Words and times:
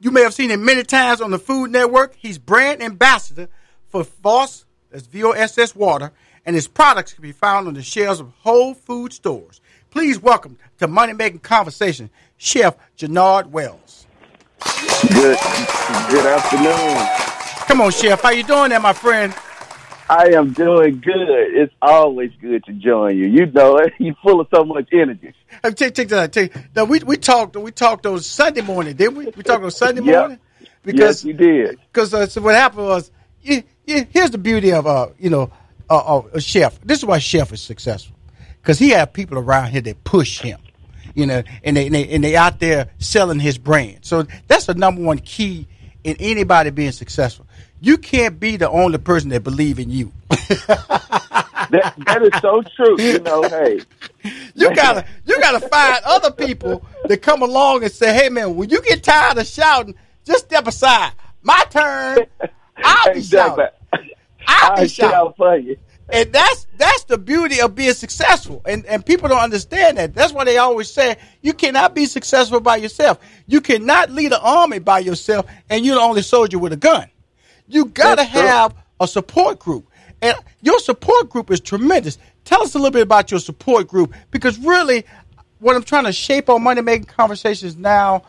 You 0.00 0.12
may 0.12 0.22
have 0.22 0.32
seen 0.32 0.50
him 0.50 0.64
many 0.64 0.84
times 0.84 1.20
on 1.20 1.32
the 1.32 1.40
Food 1.40 1.72
Network. 1.72 2.14
He's 2.14 2.38
brand 2.38 2.80
ambassador 2.80 3.48
for 3.88 4.04
Voss, 4.04 4.64
that's 4.90 5.06
V-O-S-S 5.06 5.74
Water, 5.74 6.12
and 6.46 6.54
his 6.54 6.68
products 6.68 7.12
can 7.12 7.22
be 7.22 7.32
found 7.32 7.66
on 7.66 7.74
the 7.74 7.82
shelves 7.82 8.20
of 8.20 8.30
Whole 8.42 8.74
Food 8.74 9.12
stores. 9.12 9.60
Please 9.90 10.20
welcome 10.20 10.56
to 10.78 10.86
Money 10.86 11.14
Making 11.14 11.40
Conversation, 11.40 12.10
Chef 12.36 12.76
Jernard 12.96 13.50
Wells. 13.50 14.06
Good, 15.08 15.36
good 16.10 16.26
afternoon. 16.26 17.66
Come 17.66 17.80
on, 17.80 17.90
Chef. 17.90 18.22
How 18.22 18.30
you 18.30 18.44
doing 18.44 18.70
there, 18.70 18.78
my 18.78 18.92
friend? 18.92 19.34
I 20.10 20.30
am 20.34 20.52
doing 20.52 21.00
good. 21.00 21.28
It's 21.54 21.74
always 21.82 22.30
good 22.40 22.64
to 22.64 22.72
join 22.72 23.16
you. 23.18 23.26
You 23.26 23.46
know 23.46 23.76
it. 23.76 23.92
You're 23.98 24.14
full 24.22 24.40
of 24.40 24.48
so 24.54 24.64
much 24.64 24.88
energy. 24.92 25.34
Hey, 25.62 25.70
take, 25.72 25.94
take 25.94 26.08
that. 26.08 26.32
Take, 26.32 26.54
now 26.74 26.84
we 26.84 27.00
we 27.00 27.16
talked 27.16 27.56
we 27.56 27.70
talked 27.70 28.06
on 28.06 28.20
Sunday 28.20 28.62
morning, 28.62 28.96
didn't 28.96 29.16
we? 29.16 29.26
We 29.26 29.42
talked 29.42 29.64
on 29.64 29.70
Sunday 29.70 30.00
Yep. 30.00 30.14
morning 30.14 30.40
yes, 30.84 31.24
you 31.24 31.32
did. 31.32 31.78
because 31.92 32.14
uh, 32.14 32.26
so 32.26 32.40
what 32.40 32.54
happened 32.54 32.86
was, 32.86 33.10
you, 33.42 33.62
you, 33.86 34.06
here's 34.10 34.30
the 34.30 34.38
beauty 34.38 34.72
of 34.72 34.86
uh, 34.86 35.08
you 35.18 35.30
know, 35.30 35.50
uh, 35.90 36.18
uh, 36.18 36.22
a 36.32 36.40
chef. 36.40 36.80
This 36.82 36.98
is 36.98 37.04
why 37.04 37.18
chef 37.18 37.52
is 37.52 37.60
successful 37.60 38.16
because 38.60 38.78
he 38.78 38.90
have 38.90 39.12
people 39.12 39.38
around 39.38 39.70
here 39.70 39.80
that 39.80 40.04
push 40.04 40.40
him, 40.40 40.58
you 41.14 41.26
know, 41.26 41.42
and 41.64 41.76
they, 41.76 41.86
and 41.86 41.94
they 41.94 42.08
and 42.08 42.24
they 42.24 42.36
out 42.36 42.60
there 42.60 42.88
selling 42.98 43.40
his 43.40 43.58
brand. 43.58 43.98
So 44.02 44.26
that's 44.46 44.66
the 44.66 44.74
number 44.74 45.02
one 45.02 45.18
key 45.18 45.68
in 46.08 46.16
anybody 46.18 46.70
being 46.70 46.92
successful. 46.92 47.46
You 47.80 47.98
can't 47.98 48.40
be 48.40 48.56
the 48.56 48.68
only 48.68 48.98
person 48.98 49.30
that 49.30 49.44
believe 49.44 49.78
in 49.78 49.90
you. 49.90 50.12
That, 51.70 51.94
that 52.06 52.22
is 52.22 52.40
so 52.40 52.62
true. 52.76 52.98
You 52.98 53.18
know, 53.18 53.42
hey, 53.42 53.80
You 54.54 54.74
gotta 54.74 55.04
you 55.26 55.38
gotta 55.38 55.60
find 55.68 56.00
other 56.04 56.30
people 56.30 56.82
that 57.04 57.20
come 57.20 57.42
along 57.42 57.82
and 57.82 57.92
say, 57.92 58.14
"Hey 58.14 58.30
man, 58.30 58.56
when 58.56 58.70
you 58.70 58.80
get 58.80 59.02
tired 59.02 59.36
of 59.36 59.46
shouting, 59.46 59.94
just 60.24 60.46
step 60.46 60.66
aside. 60.66 61.12
My 61.42 61.62
turn. 61.68 62.20
I'll 62.82 63.12
be 63.12 63.20
shouting. 63.20 63.66
I'll 64.46 64.80
be 64.80 64.88
shout 64.88 65.10
shouting." 65.10 65.32
for 65.36 65.56
you. 65.58 65.76
And 66.10 66.32
that's 66.32 66.66
that's 66.76 67.04
the 67.04 67.18
beauty 67.18 67.60
of 67.60 67.74
being 67.74 67.92
successful. 67.92 68.62
And 68.64 68.86
and 68.86 69.04
people 69.04 69.28
don't 69.28 69.40
understand 69.40 69.98
that. 69.98 70.14
That's 70.14 70.32
why 70.32 70.44
they 70.44 70.56
always 70.58 70.90
say 70.90 71.16
you 71.42 71.52
cannot 71.52 71.94
be 71.94 72.06
successful 72.06 72.60
by 72.60 72.76
yourself. 72.76 73.18
You 73.46 73.60
cannot 73.60 74.10
lead 74.10 74.32
an 74.32 74.40
army 74.42 74.78
by 74.78 75.00
yourself, 75.00 75.46
and 75.68 75.84
you're 75.84 75.96
the 75.96 76.00
only 76.00 76.22
soldier 76.22 76.58
with 76.58 76.72
a 76.72 76.76
gun. 76.76 77.08
You 77.66 77.86
gotta 77.86 78.22
That's 78.22 78.30
true. 78.32 78.40
have 78.40 78.74
a 79.00 79.06
support 79.06 79.58
group. 79.58 79.88
And 80.22 80.34
your 80.62 80.80
support 80.80 81.28
group 81.28 81.50
is 81.50 81.60
tremendous. 81.60 82.18
Tell 82.44 82.62
us 82.62 82.74
a 82.74 82.78
little 82.78 82.90
bit 82.90 83.02
about 83.02 83.30
your 83.30 83.40
support 83.40 83.86
group 83.86 84.14
because 84.30 84.58
really 84.58 85.04
what 85.58 85.76
I'm 85.76 85.82
trying 85.82 86.04
to 86.04 86.12
shape 86.12 86.48
on 86.48 86.62
money 86.62 86.80
making 86.80 87.06
conversations 87.06 87.76
now 87.76 88.22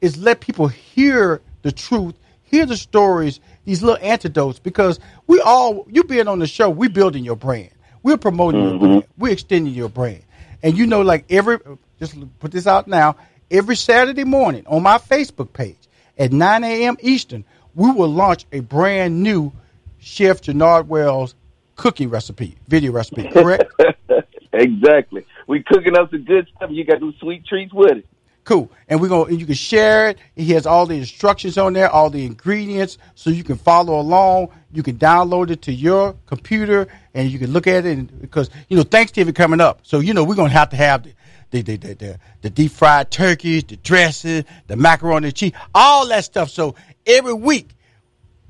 is 0.00 0.16
let 0.16 0.40
people 0.40 0.68
hear 0.68 1.40
the 1.62 1.72
truth, 1.72 2.14
hear 2.42 2.66
the 2.66 2.76
stories, 2.76 3.40
these 3.64 3.82
little 3.82 4.02
antidotes 4.02 4.58
because 4.58 5.00
we 5.26 5.40
all 5.40 5.86
you 5.90 6.04
being 6.04 6.28
on 6.28 6.38
the 6.38 6.46
show, 6.46 6.68
we 6.70 6.88
building 6.88 7.24
your 7.24 7.36
brand. 7.36 7.70
We're 8.02 8.18
promoting 8.18 8.62
your 8.62 8.72
mm-hmm. 8.72 8.84
brand. 8.84 9.04
We're 9.16 9.32
extending 9.32 9.74
your 9.74 9.88
brand. 9.88 10.22
And 10.62 10.76
you 10.76 10.86
know 10.86 11.02
like 11.02 11.24
every 11.30 11.58
just 11.98 12.16
put 12.40 12.52
this 12.52 12.66
out 12.66 12.86
now, 12.88 13.16
every 13.50 13.76
Saturday 13.76 14.24
morning 14.24 14.64
on 14.66 14.82
my 14.82 14.98
Facebook 14.98 15.52
page 15.52 15.76
at 16.18 16.32
9 16.32 16.64
a.m. 16.64 16.96
Eastern, 17.00 17.44
we 17.74 17.90
will 17.90 18.08
launch 18.08 18.46
a 18.52 18.60
brand 18.60 19.22
new 19.22 19.52
Chef 19.98 20.42
Jernard 20.42 20.86
Wells 20.86 21.34
cooking 21.76 22.10
recipe, 22.10 22.56
video 22.68 22.92
recipe, 22.92 23.28
correct? 23.28 23.64
exactly. 24.52 25.26
We 25.46 25.62
cooking 25.62 25.96
up 25.96 26.10
some 26.10 26.24
good 26.24 26.48
stuff. 26.56 26.70
You 26.70 26.84
got 26.84 27.00
some 27.00 27.14
sweet 27.20 27.46
treats 27.46 27.72
with 27.72 27.92
it. 27.92 28.06
Cool. 28.44 28.70
And 28.88 29.00
we're 29.00 29.08
gonna 29.08 29.32
you 29.32 29.46
can 29.46 29.54
share 29.54 30.10
it. 30.10 30.18
He 30.36 30.52
has 30.52 30.66
all 30.66 30.84
the 30.84 30.96
instructions 30.96 31.56
on 31.56 31.72
there, 31.72 31.88
all 31.88 32.10
the 32.10 32.26
ingredients, 32.26 32.98
so 33.14 33.30
you 33.30 33.42
can 33.42 33.56
follow 33.56 33.98
along. 33.98 34.48
You 34.70 34.82
can 34.82 34.98
download 34.98 35.50
it 35.50 35.62
to 35.62 35.72
your 35.72 36.14
computer 36.26 36.86
and 37.14 37.30
you 37.30 37.38
can 37.38 37.52
look 37.52 37.66
at 37.66 37.86
it 37.86 37.98
and, 37.98 38.20
because 38.20 38.50
you 38.68 38.76
know 38.76 38.82
Thanksgiving 38.82 39.32
coming 39.32 39.62
up. 39.62 39.80
So 39.82 40.00
you 40.00 40.12
know 40.12 40.24
we're 40.24 40.34
gonna 40.34 40.50
have 40.50 40.68
to 40.70 40.76
have 40.76 41.04
the 41.04 41.14
the 41.50 41.62
the, 41.62 41.76
the, 41.76 41.94
the, 41.94 42.18
the 42.42 42.50
deep 42.50 42.72
fried 42.72 43.10
turkeys, 43.10 43.64
the 43.64 43.76
dressing, 43.76 44.44
the 44.66 44.76
macaroni 44.76 45.28
and 45.28 45.34
cheese, 45.34 45.52
all 45.74 46.06
that 46.08 46.24
stuff. 46.24 46.50
So 46.50 46.74
every 47.06 47.34
week 47.34 47.70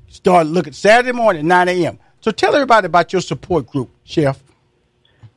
start 0.09 0.47
looking 0.47 0.73
Saturday 0.73 1.13
morning, 1.13 1.47
nine 1.47 1.69
AM. 1.69 1.99
So 2.19 2.31
tell 2.31 2.53
everybody 2.53 2.87
about 2.87 3.13
your 3.13 3.21
support 3.21 3.67
group, 3.67 3.91
Chef. 4.03 4.43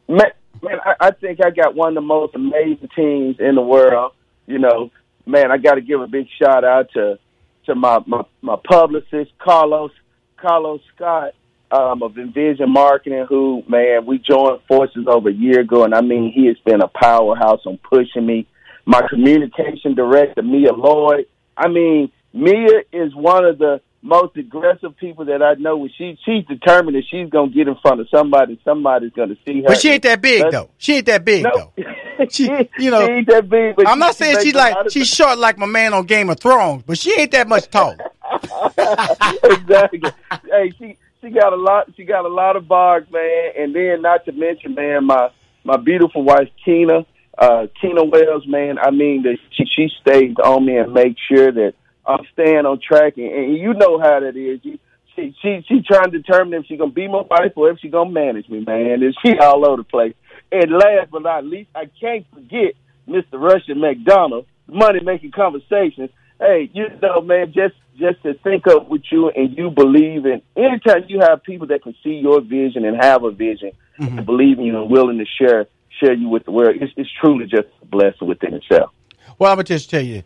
Man, 0.08 0.32
man 0.62 0.78
I, 0.84 0.94
I 0.98 1.10
think 1.12 1.38
I 1.44 1.50
got 1.50 1.76
one 1.76 1.90
of 1.90 1.94
the 1.94 2.00
most 2.00 2.34
amazing 2.34 2.88
teams 2.96 3.36
in 3.38 3.54
the 3.54 3.62
world. 3.62 4.14
You 4.48 4.58
know, 4.58 4.90
man, 5.26 5.50
I 5.52 5.58
got 5.58 5.74
to 5.74 5.82
give 5.82 6.00
a 6.00 6.06
big 6.06 6.26
shout 6.42 6.64
out 6.64 6.90
to 6.94 7.18
to 7.66 7.74
my 7.74 7.98
my, 8.06 8.22
my 8.40 8.56
publicist 8.64 9.30
Carlos 9.38 9.90
Carlos 10.38 10.80
Scott 10.96 11.34
um, 11.70 12.02
of 12.02 12.16
Envision 12.16 12.70
Marketing, 12.70 13.26
who 13.28 13.62
man 13.68 14.06
we 14.06 14.18
joined 14.18 14.62
forces 14.66 15.04
over 15.06 15.28
a 15.28 15.32
year 15.34 15.60
ago, 15.60 15.84
and 15.84 15.94
I 15.94 16.00
mean 16.00 16.32
he 16.34 16.46
has 16.46 16.56
been 16.64 16.80
a 16.80 16.88
powerhouse 16.88 17.60
on 17.66 17.78
pushing 17.78 18.24
me. 18.24 18.46
My 18.86 19.06
communication 19.06 19.94
director 19.94 20.42
Mia 20.42 20.72
Lloyd. 20.72 21.26
I 21.54 21.68
mean 21.68 22.10
Mia 22.32 22.84
is 22.90 23.14
one 23.14 23.44
of 23.44 23.58
the 23.58 23.82
most 24.02 24.36
aggressive 24.36 24.96
people 24.96 25.24
that 25.26 25.42
I 25.42 25.54
know. 25.54 25.76
When 25.76 25.90
she 25.96 26.18
she's 26.24 26.44
determined 26.44 26.96
that 26.96 27.04
she's 27.10 27.28
gonna 27.30 27.50
get 27.50 27.68
in 27.68 27.76
front 27.76 28.00
of 28.00 28.08
somebody, 28.14 28.60
somebody's 28.64 29.12
gonna 29.12 29.36
see 29.46 29.62
her. 29.62 29.68
But 29.68 29.80
she 29.80 29.90
ain't 29.90 30.02
that 30.04 30.20
big 30.20 30.42
That's- 30.42 30.52
though. 30.52 30.70
She 30.78 30.94
ain't 30.96 31.06
that 31.06 31.24
big 31.24 31.44
No, 31.44 31.72
though. 31.76 31.84
She- 32.30 32.44
you 32.78 32.90
know, 32.90 33.06
she 33.06 33.12
ain't 33.12 33.28
that 33.28 33.48
big. 33.48 33.76
But 33.76 33.88
I'm 33.88 33.98
not 33.98 34.14
she 34.16 34.24
saying 34.24 34.40
she's 34.42 34.54
like 34.54 34.90
she's 34.90 35.08
short 35.08 35.38
like 35.38 35.58
my 35.58 35.66
man 35.66 35.94
on 35.94 36.04
Game 36.06 36.30
of 36.30 36.38
Thrones, 36.40 36.84
but 36.86 36.98
she 36.98 37.18
ain't 37.18 37.32
that 37.32 37.48
much 37.48 37.68
tall. 37.70 37.96
exactly. 38.78 40.02
hey, 40.50 40.72
she 40.78 40.96
she 41.20 41.30
got 41.30 41.52
a 41.52 41.56
lot. 41.56 41.88
She 41.96 42.04
got 42.04 42.24
a 42.24 42.28
lot 42.28 42.56
of 42.56 42.68
bars, 42.68 43.04
man. 43.10 43.50
And 43.58 43.74
then, 43.74 44.02
not 44.02 44.24
to 44.26 44.32
mention, 44.32 44.74
man, 44.74 45.04
my 45.04 45.30
my 45.64 45.76
beautiful 45.76 46.22
wife, 46.22 46.48
Keena, 46.64 47.04
uh, 47.36 47.66
Keena 47.80 48.04
Wells, 48.04 48.46
man. 48.46 48.78
I 48.78 48.90
mean, 48.90 49.22
that 49.24 49.38
she 49.50 49.64
she 49.64 49.88
stays 50.00 50.34
on 50.42 50.64
me 50.66 50.76
and 50.76 50.92
makes 50.92 51.20
sure 51.28 51.50
that 51.52 51.74
I'm 52.08 52.24
staying 52.32 52.66
on 52.66 52.80
track. 52.80 53.18
And, 53.18 53.30
and 53.30 53.56
you 53.56 53.74
know 53.74 54.00
how 54.00 54.20
that 54.20 54.36
is. 54.36 54.60
You, 54.62 54.78
she 55.14 55.34
she 55.42 55.64
she 55.68 55.82
trying 55.82 56.10
to 56.10 56.18
determine 56.18 56.60
if 56.60 56.66
she 56.66 56.76
gonna 56.76 56.90
be 56.90 57.08
my 57.08 57.22
wife 57.28 57.52
or 57.56 57.70
if 57.70 57.78
she 57.80 57.88
gonna 57.88 58.10
manage 58.10 58.48
me, 58.48 58.64
man. 58.64 59.02
And 59.02 59.16
she 59.24 59.38
all 59.38 59.66
over 59.66 59.78
the 59.78 59.84
place. 59.84 60.14
And 60.50 60.70
last 60.70 61.10
but 61.10 61.22
not 61.22 61.44
least, 61.44 61.70
I 61.74 61.90
can't 62.00 62.26
forget 62.32 62.74
Mr. 63.06 63.34
Rushion 63.34 63.80
McDonald, 63.80 64.46
money 64.66 65.00
making 65.02 65.32
conversations. 65.32 66.10
Hey, 66.40 66.70
you 66.72 66.86
know, 67.02 67.20
man, 67.20 67.52
just 67.52 67.74
just 67.98 68.22
to 68.22 68.34
think 68.34 68.66
up 68.68 68.88
with 68.88 69.02
you 69.10 69.28
and 69.30 69.56
you 69.56 69.70
believe 69.70 70.24
in 70.24 70.40
anytime 70.56 71.04
you 71.08 71.20
have 71.20 71.42
people 71.42 71.66
that 71.66 71.82
can 71.82 71.94
see 72.02 72.14
your 72.14 72.40
vision 72.40 72.84
and 72.84 72.96
have 73.02 73.24
a 73.24 73.32
vision 73.32 73.72
and 73.98 74.24
believe 74.24 74.58
in 74.60 74.64
you 74.64 74.80
and 74.80 74.88
willing 74.88 75.18
to 75.18 75.24
share 75.24 75.66
share 76.00 76.12
you 76.12 76.28
with 76.28 76.44
the 76.44 76.52
world, 76.52 76.76
it's, 76.80 76.92
it's 76.96 77.10
truly 77.20 77.44
just 77.46 77.66
a 77.82 77.86
blessing 77.86 78.28
within 78.28 78.54
itself. 78.54 78.92
Well, 79.36 79.50
I'm 79.50 79.56
gonna 79.56 79.64
just 79.64 79.90
tell 79.90 80.02
you 80.02 80.22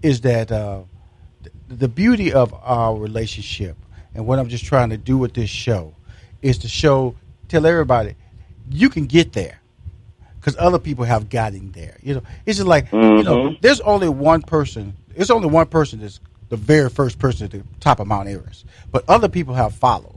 is 0.00 0.20
that 0.20 0.52
uh, 0.52 0.82
the 1.68 1.88
beauty 1.88 2.32
of 2.32 2.54
our 2.62 2.96
relationship, 2.96 3.76
And 4.14 4.26
what 4.26 4.38
I'm 4.38 4.48
just 4.48 4.64
trying 4.64 4.90
to 4.90 4.96
do 4.96 5.18
with 5.18 5.34
this 5.34 5.50
show 5.50 5.94
is 6.42 6.58
to 6.58 6.68
show, 6.68 7.14
tell 7.48 7.66
everybody, 7.66 8.16
you 8.70 8.88
can 8.88 9.06
get 9.06 9.32
there 9.32 9.60
because 10.40 10.56
other 10.58 10.78
people 10.78 11.04
have 11.04 11.28
gotten 11.28 11.72
there. 11.72 11.96
You 12.02 12.14
know, 12.14 12.22
it's 12.46 12.58
just 12.58 12.68
like 12.68 12.86
mm-hmm. 12.90 13.18
you 13.18 13.22
know, 13.22 13.36
mm-hmm. 13.36 13.54
there's 13.60 13.80
only 13.80 14.08
one 14.08 14.42
person. 14.42 14.94
There's 15.14 15.30
only 15.30 15.48
one 15.48 15.66
person 15.66 16.00
that's 16.00 16.20
the 16.48 16.56
very 16.56 16.88
first 16.88 17.18
person 17.18 17.44
at 17.44 17.50
the 17.50 17.62
top 17.80 18.00
of 18.00 18.06
Mount 18.06 18.28
Everest, 18.28 18.64
but 18.90 19.04
other 19.08 19.28
people 19.28 19.54
have 19.54 19.74
followed. 19.74 20.14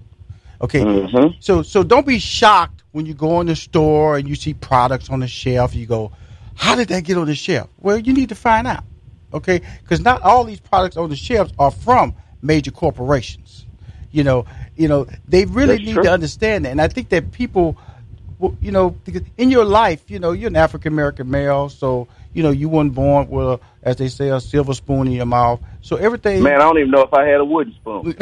Okay, 0.62 0.82
mm-hmm. 0.82 1.36
so 1.40 1.62
so 1.64 1.84
don't 1.84 2.06
be 2.06 2.20
shocked 2.20 2.84
when 2.92 3.06
you 3.06 3.14
go 3.14 3.42
in 3.42 3.48
the 3.48 3.56
store 3.56 4.18
and 4.18 4.28
you 4.28 4.36
see 4.36 4.54
products 4.54 5.10
on 5.10 5.20
the 5.20 5.28
shelf. 5.28 5.76
You 5.76 5.86
go, 5.86 6.12
how 6.56 6.76
did 6.76 6.90
that 6.90 7.04
get 7.04 7.18
on 7.18 7.26
the 7.26 7.36
shelf? 7.36 7.70
Well, 7.80 7.98
you 7.98 8.14
need 8.14 8.30
to 8.30 8.36
find 8.36 8.68
out. 8.68 8.84
Okay, 9.34 9.62
because 9.82 10.02
not 10.02 10.22
all 10.22 10.44
these 10.44 10.60
products 10.60 10.98
on 10.98 11.10
the 11.10 11.16
shelves 11.16 11.54
are 11.58 11.72
from 11.72 12.16
major 12.42 12.72
corporations. 12.72 13.66
You 14.12 14.24
know, 14.24 14.46
you 14.76 14.88
know 14.88 15.08
they 15.28 15.46
really 15.46 15.76
That's 15.76 15.86
need 15.86 15.94
true. 15.94 16.04
to 16.04 16.12
understand 16.12 16.66
that, 16.66 16.72
and 16.72 16.82
I 16.82 16.88
think 16.88 17.10
that 17.10 17.32
people 17.32 17.78
you 18.60 18.72
know, 18.72 18.96
in 19.38 19.52
your 19.52 19.66
life, 19.66 20.10
you 20.10 20.20
know, 20.20 20.32
you're 20.32 20.48
an 20.48 20.56
African 20.56 20.94
American 20.94 21.30
male, 21.30 21.70
so 21.70 22.08
you 22.34 22.42
know 22.44 22.50
you 22.50 22.70
weren't 22.70 22.94
born 22.94 23.30
with, 23.30 23.46
a, 23.46 23.60
as 23.84 23.98
they 23.98 24.08
say, 24.08 24.30
a 24.30 24.40
silver 24.40 24.74
spoon 24.74 25.08
in 25.08 25.14
your 25.14 25.26
mouth. 25.26 25.60
So 25.82 25.96
everything. 25.96 26.42
Man, 26.42 26.56
I 26.56 26.60
don't 26.60 26.78
even 26.80 26.92
know 26.92 27.02
if 27.02 27.14
I 27.14 27.26
had 27.26 27.40
a 27.40 27.46
wooden 27.46 27.74
spoon. 27.74 28.16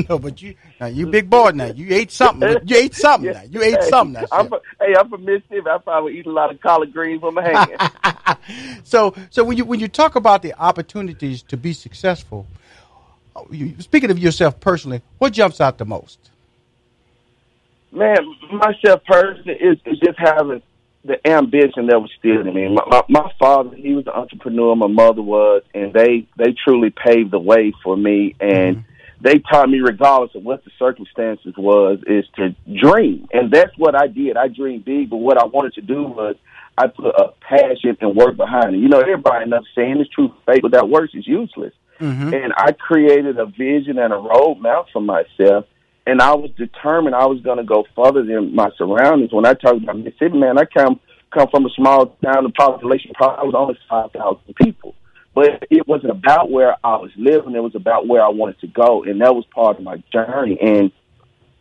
no, 0.08 0.18
but 0.18 0.40
you, 0.42 0.54
now 0.80 0.86
you 0.86 1.06
big 1.06 1.30
boy 1.30 1.50
now. 1.50 1.66
You 1.66 1.94
ate 1.94 2.10
something. 2.10 2.56
You 2.64 2.76
ate 2.76 2.94
something. 2.94 3.32
yeah. 3.32 3.42
Now. 3.42 3.48
You 3.48 3.62
ate 3.62 3.82
something. 3.84 4.22
Now, 4.22 4.26
I'm 4.32 4.50
hey, 4.86 4.94
I'm 4.98 5.08
from 5.08 5.24
Mississippi. 5.24 5.68
I 5.68 5.78
probably 5.78 6.18
eat 6.18 6.26
a 6.26 6.30
lot 6.30 6.52
of 6.52 6.60
collard 6.60 6.92
greens 6.92 7.22
with 7.22 7.34
my 7.34 7.42
hands. 7.42 8.38
so, 8.84 9.14
so 9.30 9.44
when 9.44 9.56
you 9.56 9.64
when 9.64 9.80
you 9.80 9.88
talk 9.88 10.16
about 10.16 10.42
the 10.42 10.54
opportunities 10.54 11.42
to 11.42 11.56
be 11.56 11.72
successful, 11.72 12.46
you, 13.50 13.74
speaking 13.80 14.10
of 14.10 14.18
yourself 14.18 14.60
personally, 14.60 15.02
what 15.18 15.32
jumps 15.32 15.60
out 15.60 15.78
the 15.78 15.84
most? 15.84 16.30
man, 17.96 18.18
myself 18.52 19.02
personally 19.06 19.54
is, 19.54 19.78
is 19.86 19.98
just 19.98 20.18
having 20.18 20.62
the 21.04 21.24
ambition 21.26 21.86
that 21.86 22.00
was 22.00 22.10
still 22.18 22.40
in 22.40 22.54
me. 22.54 22.68
My, 22.68 22.82
my, 22.88 23.02
my 23.08 23.32
father, 23.38 23.74
he 23.76 23.94
was 23.94 24.06
an 24.06 24.12
entrepreneur. 24.12 24.74
My 24.74 24.88
mother 24.88 25.22
was, 25.22 25.62
and 25.74 25.92
they 25.92 26.26
they 26.36 26.54
truly 26.64 26.90
paved 26.90 27.30
the 27.30 27.38
way 27.38 27.72
for 27.82 27.96
me. 27.96 28.34
And 28.40 28.78
mm-hmm. 28.78 28.90
They 29.20 29.38
taught 29.38 29.68
me, 29.68 29.80
regardless 29.80 30.34
of 30.34 30.42
what 30.42 30.64
the 30.64 30.70
circumstances 30.78 31.54
was, 31.56 31.98
is 32.06 32.24
to 32.36 32.54
dream. 32.80 33.28
And 33.32 33.50
that's 33.50 33.76
what 33.76 33.94
I 33.94 34.06
did. 34.06 34.36
I 34.36 34.48
dreamed 34.48 34.84
big, 34.84 35.10
but 35.10 35.18
what 35.18 35.38
I 35.38 35.46
wanted 35.46 35.74
to 35.74 35.82
do 35.82 36.02
was 36.02 36.36
I 36.76 36.88
put 36.88 37.14
a 37.14 37.32
passion 37.40 37.96
and 38.00 38.14
work 38.14 38.36
behind 38.36 38.74
it. 38.74 38.78
You 38.78 38.88
know, 38.88 39.00
everybody 39.00 39.48
knows 39.48 39.64
saying 39.74 39.98
it's 40.00 40.10
true, 40.10 40.32
faith 40.44 40.62
without 40.62 40.90
works 40.90 41.14
is 41.14 41.26
useless. 41.26 41.72
Mm-hmm. 42.00 42.34
And 42.34 42.52
I 42.56 42.72
created 42.72 43.38
a 43.38 43.46
vision 43.46 43.98
and 43.98 44.12
a 44.12 44.16
roadmap 44.16 44.86
for 44.92 45.00
myself 45.00 45.64
and 46.06 46.22
I 46.22 46.34
was 46.34 46.50
determined 46.56 47.14
I 47.14 47.26
was 47.26 47.40
going 47.40 47.58
to 47.58 47.64
go 47.64 47.84
further 47.94 48.24
than 48.24 48.54
my 48.54 48.70
surroundings. 48.78 49.32
When 49.32 49.44
I 49.44 49.54
talk 49.54 49.74
about 49.74 49.98
Mississippi, 49.98 50.38
man, 50.38 50.58
I 50.58 50.64
come 50.64 51.00
come 51.34 51.48
from 51.50 51.66
a 51.66 51.70
small 51.70 52.06
town. 52.24 52.44
The 52.44 52.50
population 52.50 53.10
probably 53.14 53.46
was 53.46 53.54
only 53.56 53.78
five 53.90 54.12
thousand 54.12 54.54
people, 54.62 54.94
but 55.36 55.66
it 55.68 55.86
wasn't 55.86 56.12
about 56.12 56.50
where 56.50 56.76
I 56.82 56.96
was 56.96 57.10
living. 57.14 57.54
It 57.54 57.62
was 57.62 57.74
about 57.74 58.08
where 58.08 58.24
I 58.24 58.30
wanted 58.30 58.58
to 58.60 58.68
go, 58.68 59.04
and 59.04 59.20
that 59.20 59.34
was 59.34 59.44
part 59.54 59.76
of 59.76 59.84
my 59.84 60.02
journey. 60.10 60.58
And 60.58 60.90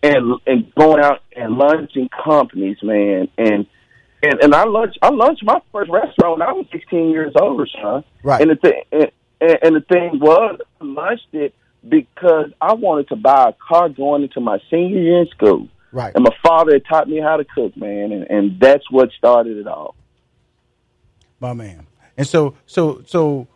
and 0.01 0.39
and 0.47 0.73
going 0.75 1.03
out 1.03 1.19
and 1.35 1.57
lunching 1.57 2.07
companies, 2.23 2.77
man, 2.81 3.27
and 3.37 3.67
and 4.23 4.41
and 4.41 4.55
I 4.55 4.63
launched 4.63 4.97
I 5.01 5.09
launched 5.09 5.43
my 5.43 5.59
first 5.73 5.91
restaurant 5.91 6.39
when 6.39 6.41
I 6.41 6.53
was 6.53 6.65
16 6.71 7.09
years 7.09 7.33
old, 7.39 7.69
son. 7.81 8.05
Right. 8.23 8.41
And 8.41 8.51
the 8.51 8.55
thing 8.55 8.81
and, 9.41 9.57
and 9.61 9.75
the 9.75 9.81
thing 9.81 10.21
was, 10.21 10.57
I 10.79 10.85
launched 10.85 11.33
it 11.33 11.53
because 11.87 12.51
I 12.61 12.75
wanted 12.75 13.09
to 13.09 13.17
buy 13.17 13.49
a 13.49 13.53
car 13.53 13.89
going 13.89 14.23
into 14.23 14.39
my 14.39 14.59
senior 14.71 15.01
year 15.01 15.19
in 15.19 15.27
school. 15.31 15.67
Right. 15.91 16.15
And 16.15 16.23
my 16.23 16.35
father 16.41 16.71
had 16.71 16.85
taught 16.85 17.09
me 17.09 17.19
how 17.19 17.35
to 17.35 17.43
cook, 17.43 17.75
man, 17.75 18.13
and, 18.13 18.23
and 18.29 18.57
that's 18.57 18.89
what 18.89 19.09
started 19.17 19.57
it 19.57 19.67
all. 19.67 19.95
My 21.41 21.51
man. 21.51 21.87
And 22.15 22.25
so, 22.25 22.55
so, 22.65 23.03
so. 23.05 23.49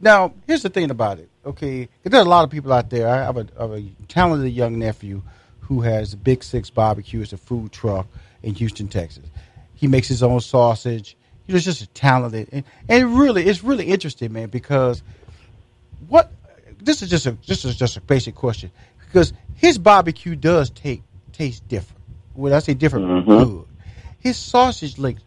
Now, 0.00 0.32
here's 0.46 0.62
the 0.62 0.68
thing 0.68 0.90
about 0.90 1.18
it. 1.18 1.28
Okay, 1.44 1.88
there's 2.02 2.26
a 2.26 2.28
lot 2.28 2.44
of 2.44 2.50
people 2.50 2.72
out 2.72 2.90
there. 2.90 3.08
I 3.08 3.16
have 3.16 3.36
a, 3.36 3.46
I 3.58 3.62
have 3.62 3.72
a 3.72 3.82
talented 4.06 4.52
young 4.52 4.78
nephew 4.78 5.22
who 5.60 5.80
has 5.80 6.14
Big 6.14 6.42
Six 6.42 6.70
Barbecue. 6.70 7.20
It's 7.20 7.32
a 7.32 7.36
food 7.36 7.72
truck 7.72 8.06
in 8.42 8.54
Houston, 8.54 8.88
Texas. 8.88 9.26
He 9.74 9.86
makes 9.86 10.08
his 10.08 10.22
own 10.22 10.40
sausage. 10.40 11.16
He's 11.46 11.64
just 11.64 11.82
a 11.82 11.86
talented, 11.88 12.48
and, 12.52 12.64
and 12.88 13.18
really, 13.18 13.44
it's 13.44 13.64
really 13.64 13.86
interesting, 13.86 14.32
man, 14.32 14.50
because 14.50 15.02
what 16.08 16.30
this 16.80 17.02
is 17.02 17.10
just 17.10 17.26
a 17.26 17.36
this 17.46 17.64
is 17.64 17.76
just 17.76 17.96
a 17.96 18.00
basic 18.00 18.34
question 18.34 18.70
because 18.98 19.32
his 19.54 19.78
barbecue 19.78 20.36
does 20.36 20.70
take 20.70 21.02
taste 21.32 21.66
different. 21.68 22.02
When 22.34 22.52
I 22.52 22.60
say 22.60 22.74
different, 22.74 23.06
mm-hmm. 23.06 23.30
good. 23.30 23.66
His 24.20 24.36
sausage 24.36 24.98
links, 24.98 25.22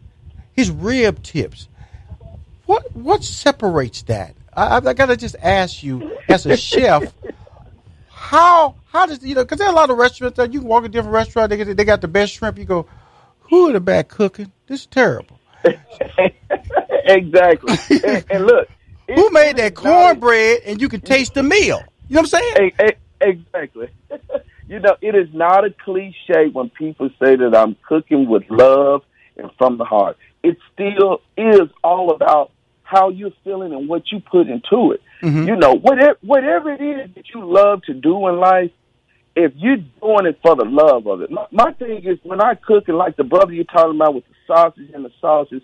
his 0.52 0.70
rib 0.70 1.22
tips. 1.22 1.68
What 2.66 2.94
what 2.94 3.24
separates 3.24 4.02
that? 4.02 4.34
I, 4.54 4.76
I 4.76 4.92
got 4.92 5.06
to 5.06 5.16
just 5.16 5.36
ask 5.42 5.82
you, 5.82 6.16
as 6.28 6.46
a 6.46 6.56
chef, 6.56 7.12
how 8.08 8.76
how 8.90 9.06
does 9.06 9.22
you 9.22 9.34
know? 9.34 9.44
Because 9.44 9.58
there 9.58 9.68
are 9.68 9.72
a 9.72 9.76
lot 9.76 9.90
of 9.90 9.96
restaurants 9.96 10.36
that 10.36 10.52
you 10.52 10.60
can 10.60 10.68
walk 10.68 10.84
in 10.84 10.90
different 10.90 11.14
restaurants. 11.14 11.50
They 11.50 11.64
get, 11.64 11.76
they 11.76 11.84
got 11.84 12.00
the 12.00 12.08
best 12.08 12.34
shrimp. 12.34 12.58
You 12.58 12.64
go, 12.64 12.86
who 13.40 13.70
are 13.70 13.72
the 13.72 13.80
bad 13.80 14.08
cooking? 14.08 14.52
This 14.66 14.80
is 14.80 14.86
terrible. 14.86 15.38
exactly. 17.04 17.78
and, 18.04 18.24
and 18.30 18.46
look, 18.46 18.68
who 19.14 19.30
made 19.30 19.56
that 19.56 19.74
cornbread 19.74 20.60
and 20.66 20.80
you 20.80 20.88
can 20.88 21.00
taste 21.00 21.34
the 21.34 21.42
meal? 21.42 21.82
You 22.08 22.16
know 22.16 22.22
what 22.22 22.34
I'm 22.34 22.54
saying? 22.54 22.72
Exactly. 23.22 23.88
you 24.68 24.80
know, 24.80 24.96
it 25.00 25.14
is 25.14 25.28
not 25.32 25.64
a 25.64 25.70
cliche 25.70 26.48
when 26.52 26.70
people 26.70 27.08
say 27.22 27.36
that 27.36 27.54
I'm 27.56 27.76
cooking 27.86 28.28
with 28.28 28.42
love 28.50 29.02
and 29.36 29.50
from 29.58 29.78
the 29.78 29.84
heart. 29.84 30.16
It 30.42 30.58
still 30.72 31.22
is 31.36 31.68
all 31.84 32.10
about 32.10 32.50
how 32.92 33.08
you're 33.08 33.32
feeling 33.44 33.72
and 33.72 33.88
what 33.88 34.12
you 34.12 34.20
put 34.20 34.48
into 34.48 34.92
it. 34.92 35.00
Mm-hmm. 35.22 35.48
You 35.48 35.56
know, 35.56 35.74
whatever 35.74 36.18
whatever 36.20 36.72
it 36.72 36.80
is 36.80 37.14
that 37.14 37.24
you 37.34 37.44
love 37.44 37.82
to 37.84 37.94
do 37.94 38.28
in 38.28 38.38
life, 38.38 38.70
if 39.34 39.52
you're 39.56 39.76
doing 39.76 40.26
it 40.26 40.38
for 40.42 40.56
the 40.56 40.64
love 40.64 41.06
of 41.06 41.22
it. 41.22 41.30
My, 41.30 41.46
my 41.50 41.72
thing 41.72 42.04
is 42.04 42.18
when 42.22 42.40
I 42.40 42.54
cook 42.54 42.88
and 42.88 42.98
like 42.98 43.16
the 43.16 43.24
brother 43.24 43.52
you're 43.52 43.64
talking 43.64 43.96
about 43.96 44.14
with 44.14 44.24
the 44.24 44.34
sausage 44.46 44.90
and 44.92 45.04
the 45.04 45.12
sauces, 45.20 45.62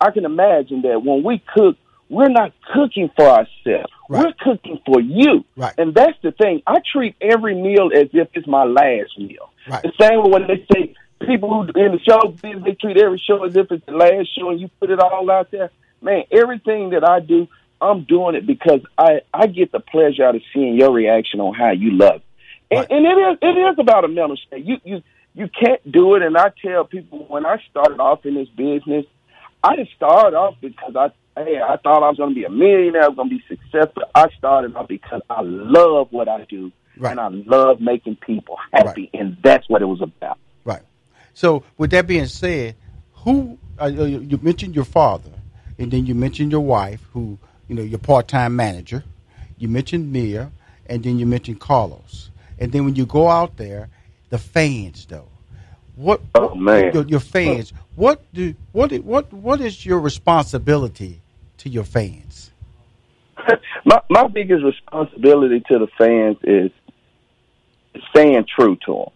I 0.00 0.10
can 0.10 0.24
imagine 0.24 0.82
that 0.82 1.02
when 1.02 1.22
we 1.22 1.42
cook 1.54 1.76
we're 2.10 2.28
not 2.28 2.52
cooking 2.74 3.08
for 3.16 3.24
ourselves. 3.24 3.92
Right. 4.08 4.26
We're 4.26 4.32
cooking 4.40 4.80
for 4.84 5.00
you. 5.00 5.44
Right. 5.56 5.72
And 5.78 5.94
that's 5.94 6.18
the 6.22 6.32
thing. 6.32 6.60
I 6.66 6.78
treat 6.92 7.14
every 7.20 7.54
meal 7.54 7.90
as 7.94 8.08
if 8.12 8.28
it's 8.34 8.48
my 8.48 8.64
last 8.64 9.16
meal. 9.16 9.52
Right. 9.68 9.82
The 9.82 9.92
same 9.98 10.22
with 10.22 10.32
when 10.32 10.46
they 10.48 10.66
say 10.74 10.94
people 11.24 11.48
who 11.50 11.62
in 11.80 11.92
the 11.92 12.00
show 12.00 12.30
business, 12.30 12.64
they 12.64 12.72
treat 12.74 12.98
every 12.98 13.22
show 13.24 13.44
as 13.44 13.56
if 13.56 13.70
it's 13.70 13.86
the 13.86 13.92
last 13.92 14.28
show 14.36 14.50
and 14.50 14.60
you 14.60 14.68
put 14.80 14.90
it 14.90 14.98
all 14.98 15.30
out 15.30 15.52
there. 15.52 15.70
Man, 16.02 16.24
everything 16.30 16.90
that 16.90 17.04
I 17.04 17.20
do, 17.20 17.48
I'm 17.80 18.04
doing 18.04 18.34
it 18.34 18.46
because 18.46 18.80
I, 18.96 19.20
I 19.32 19.46
get 19.46 19.72
the 19.72 19.80
pleasure 19.80 20.24
out 20.24 20.34
of 20.34 20.42
seeing 20.52 20.76
your 20.76 20.92
reaction 20.92 21.40
on 21.40 21.54
how 21.54 21.70
you 21.70 21.92
love 21.92 22.22
it. 22.70 22.76
And, 22.76 22.90
and 22.90 23.06
it 23.06 23.18
is 23.18 23.38
it 23.42 23.58
is 23.72 23.78
about 23.78 24.04
a 24.04 24.08
mental 24.08 24.36
state. 24.36 24.64
You 24.64 24.76
you 24.84 25.02
you 25.34 25.48
can't 25.48 25.90
do 25.90 26.14
it 26.14 26.22
and 26.22 26.36
I 26.36 26.52
tell 26.62 26.84
people 26.84 27.24
when 27.28 27.44
I 27.44 27.60
started 27.70 28.00
off 28.00 28.24
in 28.26 28.34
this 28.34 28.48
business, 28.48 29.06
I 29.62 29.76
just 29.76 29.92
started 29.92 30.36
off 30.36 30.56
because 30.60 30.94
I 30.96 31.10
hey, 31.36 31.60
I 31.60 31.76
thought 31.76 32.02
I 32.02 32.08
was 32.08 32.16
going 32.16 32.30
to 32.30 32.34
be 32.34 32.44
a 32.44 32.50
millionaire, 32.50 33.04
I 33.04 33.08
was 33.08 33.16
going 33.16 33.30
to 33.30 33.36
be 33.36 33.44
successful. 33.48 34.04
I 34.14 34.28
started 34.38 34.74
off 34.76 34.88
because 34.88 35.22
I 35.28 35.40
love 35.42 36.08
what 36.10 36.28
I 36.28 36.44
do, 36.44 36.72
right. 36.96 37.10
and 37.10 37.20
I 37.20 37.28
love 37.28 37.80
making 37.80 38.16
people 38.16 38.56
happy, 38.72 39.10
right. 39.12 39.20
and 39.20 39.36
that's 39.42 39.68
what 39.68 39.82
it 39.82 39.86
was 39.86 40.00
about. 40.00 40.38
Right. 40.64 40.82
So, 41.34 41.64
with 41.76 41.90
that 41.90 42.06
being 42.06 42.26
said, 42.26 42.76
who 43.14 43.58
uh, 43.80 43.86
you 43.86 44.38
mentioned 44.42 44.74
your 44.74 44.84
father, 44.84 45.30
and 45.80 45.90
then 45.90 46.04
you 46.04 46.14
mentioned 46.14 46.52
your 46.52 46.60
wife, 46.60 47.00
who 47.12 47.38
you 47.66 47.74
know 47.74 47.82
your 47.82 47.98
part-time 47.98 48.54
manager. 48.54 49.02
You 49.58 49.68
mentioned 49.68 50.12
Mia, 50.12 50.52
and 50.86 51.02
then 51.02 51.18
you 51.18 51.26
mentioned 51.26 51.58
Carlos, 51.58 52.30
and 52.58 52.70
then 52.70 52.84
when 52.84 52.96
you 52.96 53.06
go 53.06 53.28
out 53.28 53.56
there, 53.56 53.88
the 54.28 54.38
fans 54.38 55.06
though. 55.06 55.28
What? 55.96 56.20
Oh 56.34 56.54
man, 56.54 56.92
your, 56.92 57.06
your 57.06 57.20
fans. 57.20 57.72
What 57.96 58.22
do 58.34 58.54
what 58.72 58.92
what 59.00 59.32
what 59.32 59.60
is 59.60 59.84
your 59.84 60.00
responsibility 60.00 61.22
to 61.58 61.70
your 61.70 61.84
fans? 61.84 62.50
my 63.84 64.00
my 64.10 64.28
biggest 64.28 64.62
responsibility 64.62 65.62
to 65.68 65.78
the 65.78 65.88
fans 65.98 66.36
is 66.42 66.70
staying 68.10 68.44
true 68.54 68.76
to 68.84 68.92
them. 68.92 69.08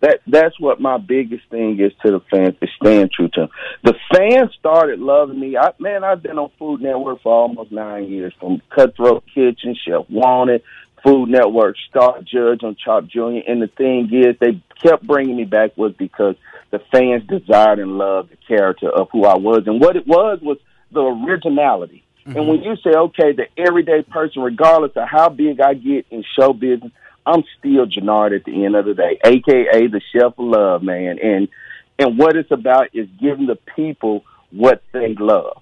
That 0.00 0.20
that's 0.26 0.58
what 0.58 0.80
my 0.80 0.98
biggest 0.98 1.44
thing 1.50 1.78
is 1.80 1.92
to 2.04 2.12
the 2.12 2.20
fans 2.30 2.56
is 2.60 2.70
staying 2.80 3.10
true 3.14 3.28
to 3.28 3.40
them. 3.40 3.50
The 3.82 3.94
fans 4.12 4.50
started 4.58 4.98
loving 4.98 5.40
me. 5.40 5.56
I 5.56 5.72
man, 5.78 6.04
I've 6.04 6.22
been 6.22 6.38
on 6.38 6.50
Food 6.58 6.82
Network 6.82 7.22
for 7.22 7.32
almost 7.32 7.72
nine 7.72 8.08
years, 8.08 8.34
from 8.38 8.60
Cutthroat 8.70 9.24
Kitchen, 9.34 9.74
Chef 9.86 10.04
Wanted, 10.10 10.62
Food 11.02 11.30
Network, 11.30 11.76
Star 11.88 12.20
Judge 12.20 12.62
on 12.62 12.76
Chopped 12.76 13.08
Junior. 13.08 13.42
And 13.46 13.62
the 13.62 13.68
thing 13.68 14.10
is, 14.12 14.36
they 14.38 14.62
kept 14.82 15.06
bringing 15.06 15.36
me 15.36 15.44
back 15.44 15.76
was 15.76 15.94
because 15.98 16.36
the 16.70 16.80
fans 16.92 17.22
desired 17.26 17.78
and 17.78 17.96
loved 17.96 18.30
the 18.30 18.36
character 18.46 18.90
of 18.90 19.08
who 19.10 19.24
I 19.24 19.38
was, 19.38 19.62
and 19.66 19.80
what 19.80 19.96
it 19.96 20.06
was 20.06 20.40
was 20.42 20.58
the 20.92 21.00
originality. 21.00 22.04
Mm-hmm. 22.26 22.38
And 22.38 22.48
when 22.48 22.62
you 22.62 22.76
say, 22.76 22.90
okay, 22.90 23.32
the 23.32 23.46
everyday 23.56 24.02
person, 24.02 24.42
regardless 24.42 24.92
of 24.94 25.08
how 25.08 25.30
big 25.30 25.60
I 25.60 25.74
get 25.74 26.06
in 26.10 26.22
show 26.38 26.52
business, 26.52 26.92
I'm 27.24 27.44
still 27.58 27.86
Jernard 27.86 28.34
at 28.34 28.44
the 28.44 28.64
end 28.64 28.76
of 28.76 28.84
the 28.84 28.94
day, 28.94 29.18
aka 29.24 29.86
the 29.86 30.00
chef 30.12 30.38
of 30.38 30.38
love, 30.38 30.82
man. 30.82 31.18
And 31.22 31.48
and 32.00 32.18
what 32.18 32.34
it's 32.34 32.50
about 32.50 32.88
is 32.94 33.06
giving 33.20 33.46
the 33.46 33.58
people 33.76 34.24
what 34.50 34.82
they 34.92 35.14
love. 35.18 35.60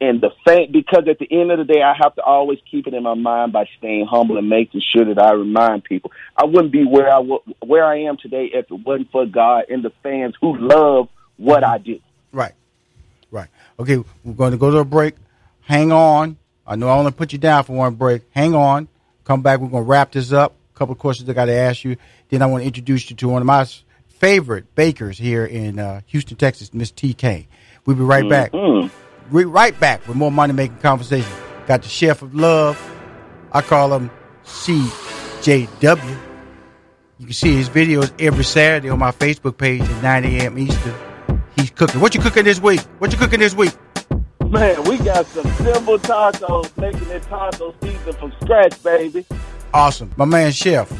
And 0.00 0.20
the 0.20 0.30
fact, 0.44 0.70
because 0.70 1.08
at 1.08 1.18
the 1.18 1.26
end 1.30 1.50
of 1.50 1.58
the 1.58 1.64
day, 1.64 1.82
I 1.82 1.94
have 2.00 2.14
to 2.16 2.22
always 2.22 2.58
keep 2.70 2.86
it 2.86 2.94
in 2.94 3.02
my 3.02 3.14
mind 3.14 3.52
by 3.52 3.64
staying 3.78 4.06
humble 4.08 4.36
and 4.36 4.48
making 4.48 4.82
sure 4.94 5.06
that 5.06 5.20
I 5.20 5.32
remind 5.32 5.82
people. 5.82 6.12
I 6.36 6.44
wouldn't 6.44 6.72
be 6.72 6.84
where 6.84 7.12
I 7.12 7.18
where 7.18 7.84
I 7.84 8.02
am 8.02 8.16
today 8.16 8.50
if 8.52 8.70
it 8.70 8.86
wasn't 8.86 9.10
for 9.10 9.26
God 9.26 9.64
and 9.70 9.82
the 9.82 9.90
fans 10.02 10.34
who 10.40 10.56
love 10.56 11.08
what 11.36 11.64
I 11.64 11.78
do. 11.78 11.98
Right, 12.32 12.52
right. 13.32 13.48
Okay, 13.80 13.96
we're 14.22 14.34
going 14.34 14.52
to 14.52 14.58
go 14.58 14.70
to 14.70 14.78
a 14.78 14.84
break. 14.84 15.14
Hang 15.62 15.90
on. 15.90 16.36
I 16.66 16.76
know 16.76 16.88
I 16.88 16.92
only 16.92 17.12
put 17.12 17.32
you 17.32 17.38
down 17.38 17.64
for 17.64 17.72
one 17.72 17.94
break. 17.94 18.22
Hang 18.32 18.54
on. 18.54 18.88
Come 19.24 19.42
back. 19.42 19.58
We're 19.58 19.68
going 19.68 19.84
to 19.84 19.88
wrap 19.88 20.12
this 20.12 20.32
up. 20.32 20.54
A 20.74 20.78
couple 20.78 20.92
of 20.92 20.98
questions 20.98 21.28
I 21.28 21.32
got 21.32 21.46
to 21.46 21.54
ask 21.54 21.82
you. 21.82 21.96
Then 22.28 22.42
I 22.42 22.46
want 22.46 22.62
to 22.62 22.66
introduce 22.66 23.10
you 23.10 23.16
to 23.16 23.28
one 23.28 23.42
of 23.42 23.46
my 23.46 23.66
favorite 24.18 24.74
bakers 24.74 25.18
here 25.18 25.44
in 25.44 25.78
uh, 25.78 26.00
Houston, 26.06 26.36
Texas, 26.36 26.74
Miss 26.74 26.92
TK. 26.92 27.46
We'll 27.86 27.96
be 27.96 28.02
right 28.02 28.28
back. 28.28 28.52
Mm. 28.52 28.90
We 29.30 29.44
right 29.44 29.78
back 29.78 30.06
with 30.06 30.16
more 30.16 30.32
money 30.32 30.52
making 30.52 30.78
conversation. 30.78 31.30
Got 31.66 31.82
the 31.82 31.88
chef 31.88 32.22
of 32.22 32.34
love. 32.34 32.78
I 33.52 33.62
call 33.62 33.94
him 33.94 34.10
CJW. 34.44 36.18
You 37.18 37.26
can 37.26 37.34
see 37.34 37.54
his 37.54 37.68
videos 37.68 38.12
every 38.20 38.44
Saturday 38.44 38.88
on 38.90 38.98
my 38.98 39.10
Facebook 39.10 39.56
page 39.58 39.82
at 39.82 40.02
9 40.02 40.24
a.m. 40.24 40.58
Eastern. 40.58 40.94
He's 41.56 41.70
cooking. 41.70 42.00
What 42.00 42.14
you 42.14 42.20
cooking 42.20 42.44
this 42.44 42.60
week? 42.60 42.80
What 42.98 43.12
you 43.12 43.18
cooking 43.18 43.40
this 43.40 43.54
week? 43.54 43.72
Man, 44.46 44.82
we 44.84 44.98
got 44.98 45.26
some 45.26 45.46
simple 45.56 45.98
tacos, 45.98 46.74
making 46.78 47.08
it 47.10 47.22
taco 47.24 47.74
season 47.82 48.12
from 48.14 48.32
scratch, 48.40 48.82
baby. 48.82 49.26
Awesome, 49.74 50.12
my 50.16 50.24
man 50.24 50.52
Chef. 50.52 50.90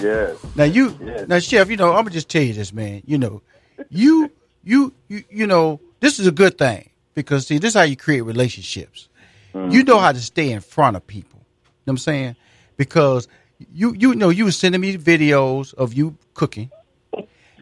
Yes. 0.00 0.36
Now 0.54 0.64
you, 0.64 0.98
Yes. 1.02 1.28
now 1.28 1.38
Chef, 1.38 1.70
you 1.70 1.76
know 1.76 1.90
I'm 1.90 2.04
gonna 2.04 2.10
just 2.10 2.28
tell 2.28 2.42
you 2.42 2.54
this, 2.54 2.72
man. 2.72 3.02
You 3.06 3.18
know, 3.18 3.42
you, 3.90 4.30
you, 4.62 4.92
you, 5.08 5.24
you 5.30 5.46
know, 5.46 5.80
this 6.00 6.18
is 6.18 6.26
a 6.26 6.32
good 6.32 6.58
thing 6.58 6.90
because 7.14 7.46
see, 7.46 7.58
this 7.58 7.70
is 7.70 7.74
how 7.74 7.82
you 7.82 7.96
create 7.96 8.22
relationships. 8.22 9.08
You 9.54 9.82
know 9.82 9.94
mm-hmm. 9.94 10.04
how 10.04 10.12
to 10.12 10.20
stay 10.20 10.52
in 10.52 10.60
front 10.60 10.96
of 10.96 11.06
people. 11.06 11.40
You 11.40 11.64
know 11.64 11.92
what 11.92 11.92
I'm 11.94 11.98
saying? 11.98 12.36
Because 12.76 13.26
you, 13.72 13.94
you 13.94 14.14
know, 14.14 14.28
you 14.28 14.44
were 14.44 14.52
sending 14.52 14.80
me 14.80 14.96
videos 14.96 15.74
of 15.74 15.94
you 15.94 16.16
cooking, 16.34 16.70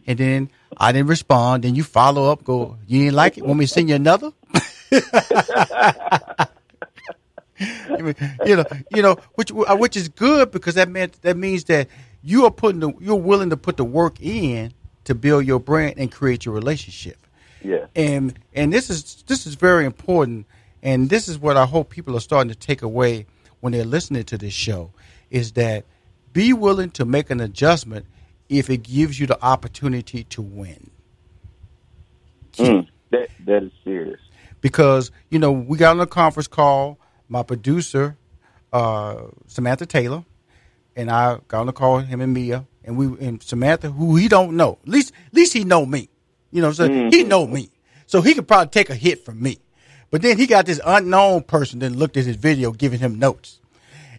and 0.07 0.19
then 0.19 0.51
I 0.77 0.93
didn't 0.93 1.09
respond. 1.09 1.65
Then 1.65 1.75
you 1.75 1.85
follow 1.85 2.31
up, 2.31 2.45
go, 2.45 2.77
you 2.87 3.05
didn't 3.05 3.15
like 3.15 3.39
it. 3.39 3.47
Want 3.47 3.59
me 3.61 3.67
to 3.67 3.73
send 3.73 3.89
you 3.89 3.95
another? 3.95 4.33
you 7.59 8.57
know, 8.57 8.65
you 8.95 9.03
know, 9.03 9.17
which 9.37 9.51
which 9.53 9.97
is 9.97 10.09
good 10.09 10.51
because 10.51 10.75
that 10.75 10.89
meant 10.89 11.21
that 11.23 11.37
means 11.37 11.65
that 11.65 11.89
you 12.27 12.45
are 12.45 12.51
putting 12.51 12.81
the, 12.81 12.93
you're 13.01 13.15
willing 13.15 13.51
to 13.51 13.57
put 13.57 13.77
the 13.77 13.85
work 13.85 14.21
in 14.21 14.73
to 15.05 15.15
build 15.15 15.47
your 15.47 15.61
brand 15.61 15.95
and 15.97 16.11
create 16.11 16.45
your 16.45 16.55
relationship. 16.55 17.17
Yeah. 17.63 17.87
And 17.95 18.37
and 18.53 18.73
this 18.73 18.91
is 18.91 19.23
this 19.29 19.47
is 19.47 19.55
very 19.55 19.87
important, 19.87 20.47
and 20.83 21.09
this 21.09 21.29
is 21.29 21.39
what 21.39 21.57
I 21.57 21.67
hope 21.67 21.89
people 21.89 22.17
are 22.17 22.21
starting 22.21 22.51
to 22.51 22.59
take 22.59 22.83
away 22.83 23.27
when 23.61 23.73
they're 23.73 23.85
listening 23.85 24.25
to 24.25 24.37
this 24.37 24.53
show, 24.53 24.91
is 25.31 25.53
that 25.53 25.85
be 26.33 26.53
willing 26.53 26.91
to 26.91 27.05
make 27.05 27.31
an 27.31 27.41
adjustment 27.41 28.07
if 28.49 28.69
it 28.71 28.83
gives 28.83 29.19
you 29.19 29.27
the 29.27 29.43
opportunity 29.45 30.25
to 30.25 30.43
win. 30.43 30.91
Mm, 32.59 32.89
that 33.11 33.29
that 33.47 33.63
is 33.63 33.73
serious. 33.85 34.21
because 34.61 35.13
you 35.31 35.39
know 35.39 35.53
we 35.53 35.79
got 35.79 35.93
on 35.93 36.01
a 36.01 36.07
conference 36.07 36.49
call. 36.49 36.99
My 37.29 37.43
producer, 37.43 38.17
uh, 38.73 39.23
Samantha 39.47 39.87
Taylor, 39.87 40.25
and 40.97 41.11
I 41.11 41.39
got 41.47 41.61
on 41.61 41.67
the 41.67 41.73
call 41.73 41.99
him 41.99 42.21
and 42.21 42.33
Mia, 42.33 42.67
and 42.83 42.97
we 42.97 43.07
and 43.25 43.43
Samantha, 43.43 43.91
who 43.91 44.17
he 44.17 44.29
don't 44.29 44.57
know, 44.57 44.79
at 44.83 44.89
least 44.89 45.13
at 45.27 45.35
least 45.35 45.53
he 45.53 45.65
know 45.65 45.85
me. 45.85 46.09
You 46.51 46.63
know, 46.63 46.73
so 46.73 46.89
he 46.89 46.95
mm-hmm. 46.95 47.29
know 47.29 47.47
me, 47.47 47.71
so 48.07 48.23
he 48.23 48.35
could 48.35 48.49
probably 48.49 48.71
take 48.71 48.89
a 48.89 48.95
hit 48.95 49.25
from 49.25 49.43
me. 49.43 49.59
But 50.11 50.23
then 50.23 50.39
he 50.39 50.47
got 50.47 50.67
this 50.67 50.81
unknown 50.85 51.43
person 51.43 51.81
that 51.81 51.91
looked 51.91 52.17
at 52.17 52.25
his 52.25 52.37
video, 52.37 52.73
giving 52.73 52.99
him 52.99 53.19
notes 53.19 53.61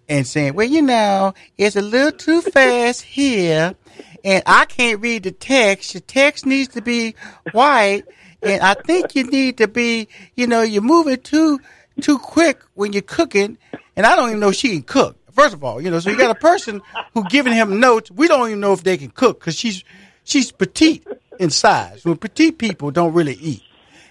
and 0.07 0.27
saying, 0.27 0.53
"Well, 0.53 0.67
you 0.67 0.81
know, 0.81 1.33
it's 1.57 1.75
a 1.75 1.81
little 1.81 2.11
too 2.11 2.41
fast 2.53 3.01
here, 3.01 3.75
and 4.23 4.43
I 4.45 4.65
can't 4.65 5.01
read 5.01 5.23
the 5.23 5.31
text. 5.31 5.93
Your 5.93 6.01
text 6.01 6.45
needs 6.45 6.69
to 6.75 6.81
be 6.81 7.15
white, 7.51 8.03
and 8.43 8.61
I 8.61 8.75
think 8.75 9.15
you 9.15 9.23
need 9.23 9.57
to 9.57 9.67
be, 9.67 10.07
you 10.35 10.47
know, 10.47 10.61
you're 10.61 10.81
moving 10.81 11.17
too 11.17 11.59
too 12.01 12.19
quick 12.19 12.61
when 12.75 12.93
you're 12.93 13.01
cooking, 13.01 13.57
and 13.95 14.05
I 14.05 14.15
don't 14.15 14.29
even 14.29 14.39
know 14.39 14.51
she 14.51 14.69
can 14.69 14.83
cook. 14.83 15.17
First 15.37 15.53
of 15.53 15.63
all, 15.63 15.79
you 15.79 15.91
know, 15.91 15.99
so 15.99 16.09
you 16.09 16.17
got 16.17 16.31
a 16.31 16.39
person 16.39 16.81
who 17.13 17.23
giving 17.29 17.53
him 17.53 17.79
notes. 17.79 18.09
We 18.09 18.27
don't 18.27 18.47
even 18.47 18.59
know 18.59 18.73
if 18.73 18.83
they 18.83 18.97
can 18.97 19.11
cook 19.11 19.39
because 19.39 19.55
she's 19.55 19.83
she's 20.23 20.51
petite 20.51 21.05
in 21.39 21.51
size. 21.51 22.03
When 22.03 22.17
petite 22.17 22.57
people 22.57 22.89
don't 22.89 23.13
really 23.13 23.35
eat. 23.35 23.61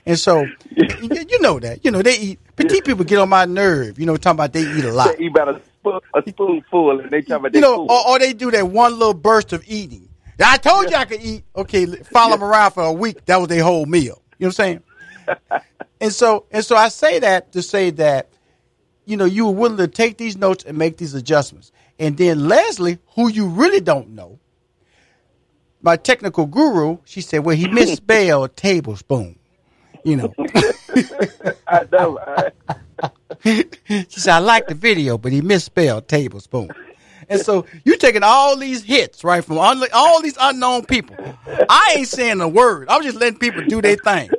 And 0.07 0.17
so, 0.17 0.47
you 0.71 1.27
you 1.29 1.41
know 1.41 1.59
that. 1.59 1.85
You 1.85 1.91
know, 1.91 2.01
they 2.01 2.17
eat. 2.17 2.39
Petite 2.55 2.85
people 2.85 3.05
get 3.05 3.19
on 3.19 3.29
my 3.29 3.45
nerve. 3.45 3.99
You 3.99 4.07
know, 4.07 4.17
talking 4.17 4.37
about 4.37 4.53
they 4.53 4.63
eat 4.63 4.85
a 4.85 4.93
lot. 4.93 5.19
They 5.19 5.25
eat 5.25 5.33
about 5.33 5.49
a, 5.49 5.61
spoon, 5.81 6.01
a 6.15 6.31
spoonful, 6.31 7.01
and 7.01 7.11
they 7.11 7.23
talk 7.23 7.41
about 7.41 7.55
You 7.55 7.61
know, 7.61 7.89
or, 7.89 8.09
or 8.09 8.19
they 8.21 8.33
do 8.33 8.53
that 8.53 8.69
one 8.69 8.97
little 8.97 9.13
burst 9.13 9.53
of 9.53 9.65
eating. 9.67 10.09
I 10.39 10.59
told 10.59 10.89
you 10.91 10.97
I 10.97 11.07
could 11.07 11.23
eat. 11.23 11.43
Okay, 11.57 11.87
follow 11.87 12.37
them 12.37 12.45
around 12.45 12.71
for 12.71 12.85
a 12.85 12.93
week. 12.93 13.25
That 13.25 13.39
was 13.39 13.49
their 13.49 13.65
whole 13.65 13.87
meal. 13.87 14.23
You 14.39 14.47
know 14.47 14.47
what 14.47 14.47
I'm 14.47 14.53
saying? 14.53 14.83
and 16.01 16.13
so, 16.13 16.47
and 16.53 16.65
so 16.65 16.77
I 16.77 16.87
say 16.87 17.19
that 17.19 17.51
to 17.51 17.63
say 17.63 17.91
that, 17.91 18.29
you 19.07 19.17
know, 19.17 19.25
you 19.25 19.47
were 19.47 19.53
willing 19.53 19.79
to 19.79 19.89
take 19.89 20.19
these 20.19 20.37
notes 20.37 20.65
and 20.65 20.77
make 20.77 20.99
these 20.99 21.15
adjustments. 21.15 21.73
And 21.99 22.19
then 22.19 22.49
Leslie, 22.49 22.99
who 23.15 23.29
you 23.29 23.47
really 23.47 23.81
don't 23.81 24.11
know, 24.11 24.39
my 25.81 25.97
technical 25.97 26.47
guru, 26.47 26.99
she 27.05 27.21
said, 27.21 27.45
well, 27.45 27.57
he 27.57 27.69
misspelled 27.73 28.57
tablespoon. 28.57 29.39
You 30.05 30.17
know, 30.17 30.35
I 31.67 31.87
know. 31.91 32.19
She 33.45 34.21
said, 34.21 34.35
I 34.35 34.39
like 34.39 34.67
the 34.67 34.75
video, 34.75 35.19
but 35.19 35.31
he 35.31 35.41
misspelled 35.41 36.09
tablespoon. 36.09 36.71
And 37.29 37.41
so 37.41 37.67
you're 37.85 37.97
taking 37.99 38.23
all 38.25 38.57
these 38.57 38.83
hits, 38.83 39.23
right, 39.23 39.45
from 39.45 39.59
un- 39.59 39.83
all 39.93 40.23
these 40.23 40.37
unknown 40.41 40.87
people. 40.87 41.17
I 41.69 41.97
ain't 41.99 42.09
saying 42.09 42.41
a 42.41 42.49
word. 42.49 42.89
I'm 42.89 43.03
just 43.03 43.19
letting 43.19 43.39
people 43.39 43.65
do 43.67 43.83
their 43.83 43.97
thing. 43.97 44.31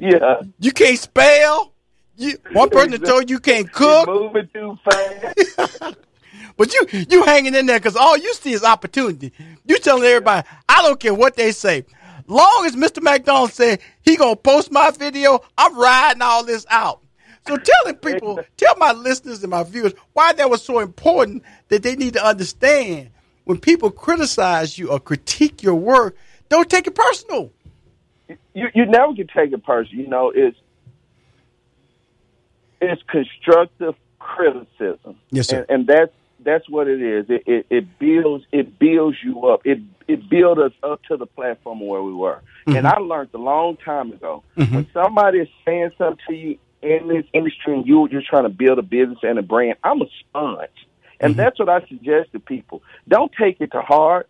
Yeah. 0.00 0.42
You 0.60 0.72
can't 0.72 0.98
spell. 0.98 1.72
You, 2.16 2.38
one 2.52 2.70
person 2.70 2.92
that 2.92 3.04
told 3.04 3.28
you 3.28 3.38
can't 3.38 3.66
You're 3.78 4.04
cook, 4.04 4.08
moving 4.08 4.48
too 4.52 4.78
fast. 4.84 5.96
but 6.56 6.72
you 6.72 6.86
you 7.10 7.24
hanging 7.24 7.54
in 7.54 7.66
there 7.66 7.78
because 7.78 7.96
all 7.96 8.16
you 8.16 8.32
see 8.34 8.52
is 8.52 8.64
opportunity. 8.64 9.32
You 9.66 9.78
telling 9.78 10.04
everybody, 10.04 10.46
I 10.68 10.82
don't 10.82 10.98
care 10.98 11.14
what 11.14 11.36
they 11.36 11.52
say. 11.52 11.84
Long 12.26 12.64
as 12.64 12.74
Mr. 12.74 13.02
McDonald 13.02 13.52
said 13.52 13.80
he 14.02 14.16
gonna 14.16 14.36
post 14.36 14.72
my 14.72 14.90
video, 14.90 15.40
I'm 15.58 15.78
riding 15.78 16.22
all 16.22 16.44
this 16.44 16.66
out. 16.70 17.02
So 17.46 17.56
telling 17.56 17.96
people, 17.96 18.40
tell 18.56 18.74
my 18.76 18.92
listeners 18.92 19.42
and 19.42 19.50
my 19.50 19.62
viewers 19.62 19.92
why 20.14 20.32
that 20.32 20.50
was 20.50 20.64
so 20.64 20.80
important 20.80 21.44
that 21.68 21.82
they 21.82 21.94
need 21.94 22.14
to 22.14 22.24
understand 22.24 23.10
when 23.44 23.58
people 23.58 23.90
criticize 23.90 24.76
you 24.76 24.90
or 24.90 24.98
critique 24.98 25.62
your 25.62 25.76
work, 25.76 26.16
don't 26.48 26.68
take 26.68 26.88
it 26.88 26.94
personal. 26.94 27.52
you 28.54 28.68
you 28.74 28.86
never 28.86 29.14
can 29.14 29.28
take 29.28 29.52
it 29.52 29.62
personal. 29.64 30.02
You 30.04 30.08
know, 30.08 30.32
it's 30.34 30.56
it's 32.80 33.02
constructive 33.08 33.94
criticism. 34.18 35.16
Yes, 35.30 35.48
sir. 35.48 35.66
And, 35.68 35.80
and 35.80 35.86
that's 35.86 36.12
that's 36.40 36.68
what 36.68 36.86
it 36.88 37.00
is. 37.02 37.26
It, 37.28 37.42
it 37.46 37.66
it 37.70 37.98
builds 37.98 38.44
it 38.52 38.78
builds 38.78 39.16
you 39.22 39.46
up. 39.46 39.62
It 39.64 39.78
it 40.08 40.28
builds 40.28 40.60
us 40.60 40.72
up 40.82 41.02
to 41.04 41.16
the 41.16 41.26
platform 41.26 41.80
where 41.80 42.02
we 42.02 42.12
were. 42.12 42.40
Mm-hmm. 42.66 42.76
And 42.76 42.86
I 42.86 42.98
learned 42.98 43.30
a 43.34 43.38
long 43.38 43.76
time 43.78 44.12
ago 44.12 44.42
when 44.54 44.86
somebody 44.92 45.38
is 45.38 45.48
saying 45.64 45.90
something 45.98 46.18
to 46.28 46.34
you 46.34 46.58
in 46.82 47.08
this 47.08 47.24
industry 47.32 47.74
and 47.74 47.86
you 47.86 48.08
you're 48.10 48.22
trying 48.28 48.44
to 48.44 48.48
build 48.48 48.78
a 48.78 48.82
business 48.82 49.18
and 49.22 49.38
a 49.38 49.42
brand. 49.42 49.76
I'm 49.82 50.02
a 50.02 50.06
sponge, 50.20 50.68
and 51.20 51.32
Mm-hmm. 51.32 51.38
that's 51.40 51.58
what 51.58 51.68
I 51.68 51.80
suggest 51.88 52.32
to 52.32 52.40
people. 52.40 52.82
Don't 53.08 53.32
take 53.38 53.60
it 53.60 53.72
to 53.72 53.80
heart. 53.80 54.28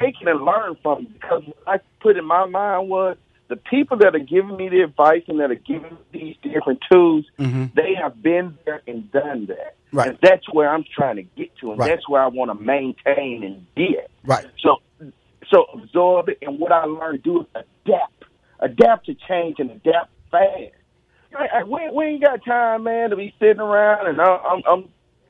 Take 0.00 0.14
it 0.22 0.26
and 0.26 0.42
learn 0.42 0.76
from 0.82 1.02
it 1.02 1.12
because 1.12 1.42
what 1.44 1.58
I 1.66 1.80
put 2.00 2.16
in 2.16 2.24
my 2.24 2.46
mind 2.46 2.88
was 2.88 3.16
the 3.52 3.56
people 3.56 3.98
that 3.98 4.14
are 4.14 4.18
giving 4.18 4.56
me 4.56 4.70
the 4.70 4.80
advice 4.80 5.24
and 5.28 5.38
that 5.40 5.50
are 5.50 5.54
giving 5.54 5.92
me 5.92 5.98
these 6.10 6.36
different 6.54 6.80
tools, 6.90 7.26
they 7.36 7.94
have 8.00 8.22
been 8.22 8.56
there 8.64 8.80
and 8.86 9.12
done 9.12 9.44
that. 9.46 9.76
Mm-hmm. 9.76 9.96
Right. 9.98 10.08
And 10.08 10.18
that's 10.22 10.50
where 10.54 10.70
I'm 10.70 10.84
trying 10.96 11.16
to 11.16 11.22
get 11.22 11.54
to, 11.58 11.72
and 11.72 11.78
Right. 11.78 11.90
that's 11.90 12.08
where 12.08 12.22
I 12.22 12.28
want 12.28 12.50
to 12.50 12.64
maintain 12.64 13.44
and 13.44 13.66
get. 13.76 14.10
Right. 14.24 14.46
So, 14.60 14.76
so 15.52 15.66
absorb 15.74 16.30
it, 16.30 16.38
and 16.40 16.58
what 16.58 16.72
I 16.72 16.86
learned 16.86 17.22
to 17.24 17.30
do 17.30 17.40
is 17.42 17.46
adapt, 17.84 18.24
adapt 18.60 19.04
to 19.06 19.14
change, 19.28 19.56
and 19.58 19.70
adapt 19.70 20.10
fast. 20.30 20.72
Like, 21.34 21.66
We, 21.66 21.90
we 21.92 22.04
ain't 22.06 22.22
got 22.24 22.42
time, 22.42 22.84
man, 22.84 23.10
to 23.10 23.16
be 23.16 23.34
sitting 23.38 23.60
around, 23.60 24.06
and 24.06 24.18
I- 24.18 24.24
I'm, 24.24 24.62
I'm 24.66 24.88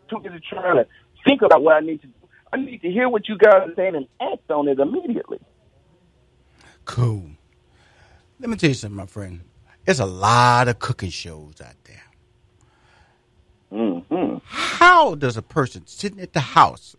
too 0.08 0.20
busy 0.20 0.40
trying 0.48 0.76
to 0.76 0.86
think 1.26 1.42
about 1.42 1.60
what 1.64 1.74
I 1.74 1.80
need 1.80 2.00
to 2.02 2.06
do. 2.06 2.12
I 2.52 2.58
need 2.58 2.82
to 2.82 2.88
hear 2.90 3.08
what 3.08 3.28
you 3.28 3.36
guys 3.36 3.68
are 3.68 3.74
saying 3.74 3.96
and 3.96 4.06
act 4.20 4.48
on 4.48 4.68
it 4.68 4.78
immediately. 4.78 5.40
Cool. 6.84 7.30
Let 8.42 8.50
me 8.50 8.56
tell 8.56 8.70
you 8.70 8.74
something, 8.74 8.96
my 8.96 9.06
friend. 9.06 9.40
There's 9.84 10.00
a 10.00 10.04
lot 10.04 10.66
of 10.66 10.80
cooking 10.80 11.10
shows 11.10 11.60
out 11.60 11.76
there. 11.84 12.02
hmm 13.70 14.38
How 14.44 15.14
does 15.14 15.36
a 15.36 15.42
person 15.42 15.86
sitting 15.86 16.18
at 16.18 16.32
the 16.32 16.40
house, 16.40 16.96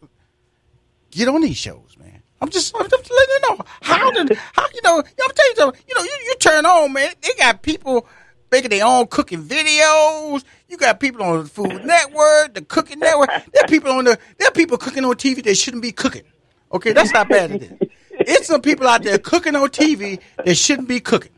get 1.12 1.28
on 1.28 1.42
these 1.42 1.58
shows, 1.58 1.98
man. 2.00 2.24
I'm 2.42 2.50
just, 2.50 2.74
I'm 2.74 2.90
just 2.90 3.12
letting 3.12 3.30
you 3.30 3.40
know 3.42 3.66
how 3.82 4.10
did 4.12 4.38
how 4.38 4.66
you 4.74 4.82
know. 4.86 5.00
I'm 5.00 5.04
telling 5.16 5.34
you 5.50 5.56
something. 5.58 5.82
You 5.86 5.96
know, 5.96 6.04
you, 6.04 6.18
you 6.28 6.36
turn 6.40 6.66
on, 6.66 6.94
man. 6.94 7.12
They 7.22 7.34
got 7.38 7.62
people 7.62 8.08
making 8.50 8.70
their 8.70 8.86
own 8.86 9.08
cooking 9.08 9.44
videos. 9.44 10.46
You 10.70 10.78
got 10.78 11.02
people 11.02 11.24
on 11.24 11.44
the 11.44 11.50
Food 11.50 11.84
Network, 11.84 12.54
the 12.54 12.62
Cooking 12.62 13.00
Network. 13.00 13.30
There 13.52 13.66
are 13.66 13.68
people 13.68 13.92
on 13.92 14.06
the 14.06 14.18
there 14.38 14.48
are 14.48 14.52
people 14.52 14.78
cooking 14.78 15.04
on 15.04 15.16
TV 15.16 15.44
that 15.44 15.56
shouldn't 15.56 15.84
be 15.84 15.92
cooking. 15.92 16.24
Okay, 16.72 16.94
that's 16.94 17.12
not 17.12 17.28
bad 17.28 17.52
it 17.52 17.64
is. 17.64 17.90
It's 18.26 18.48
some 18.48 18.62
people 18.62 18.88
out 18.88 19.04
there 19.04 19.18
cooking 19.18 19.56
on 19.56 19.70
TV 19.70 20.20
that 20.46 20.56
shouldn't 20.56 20.88
be 20.88 21.00
cooking, 21.00 21.32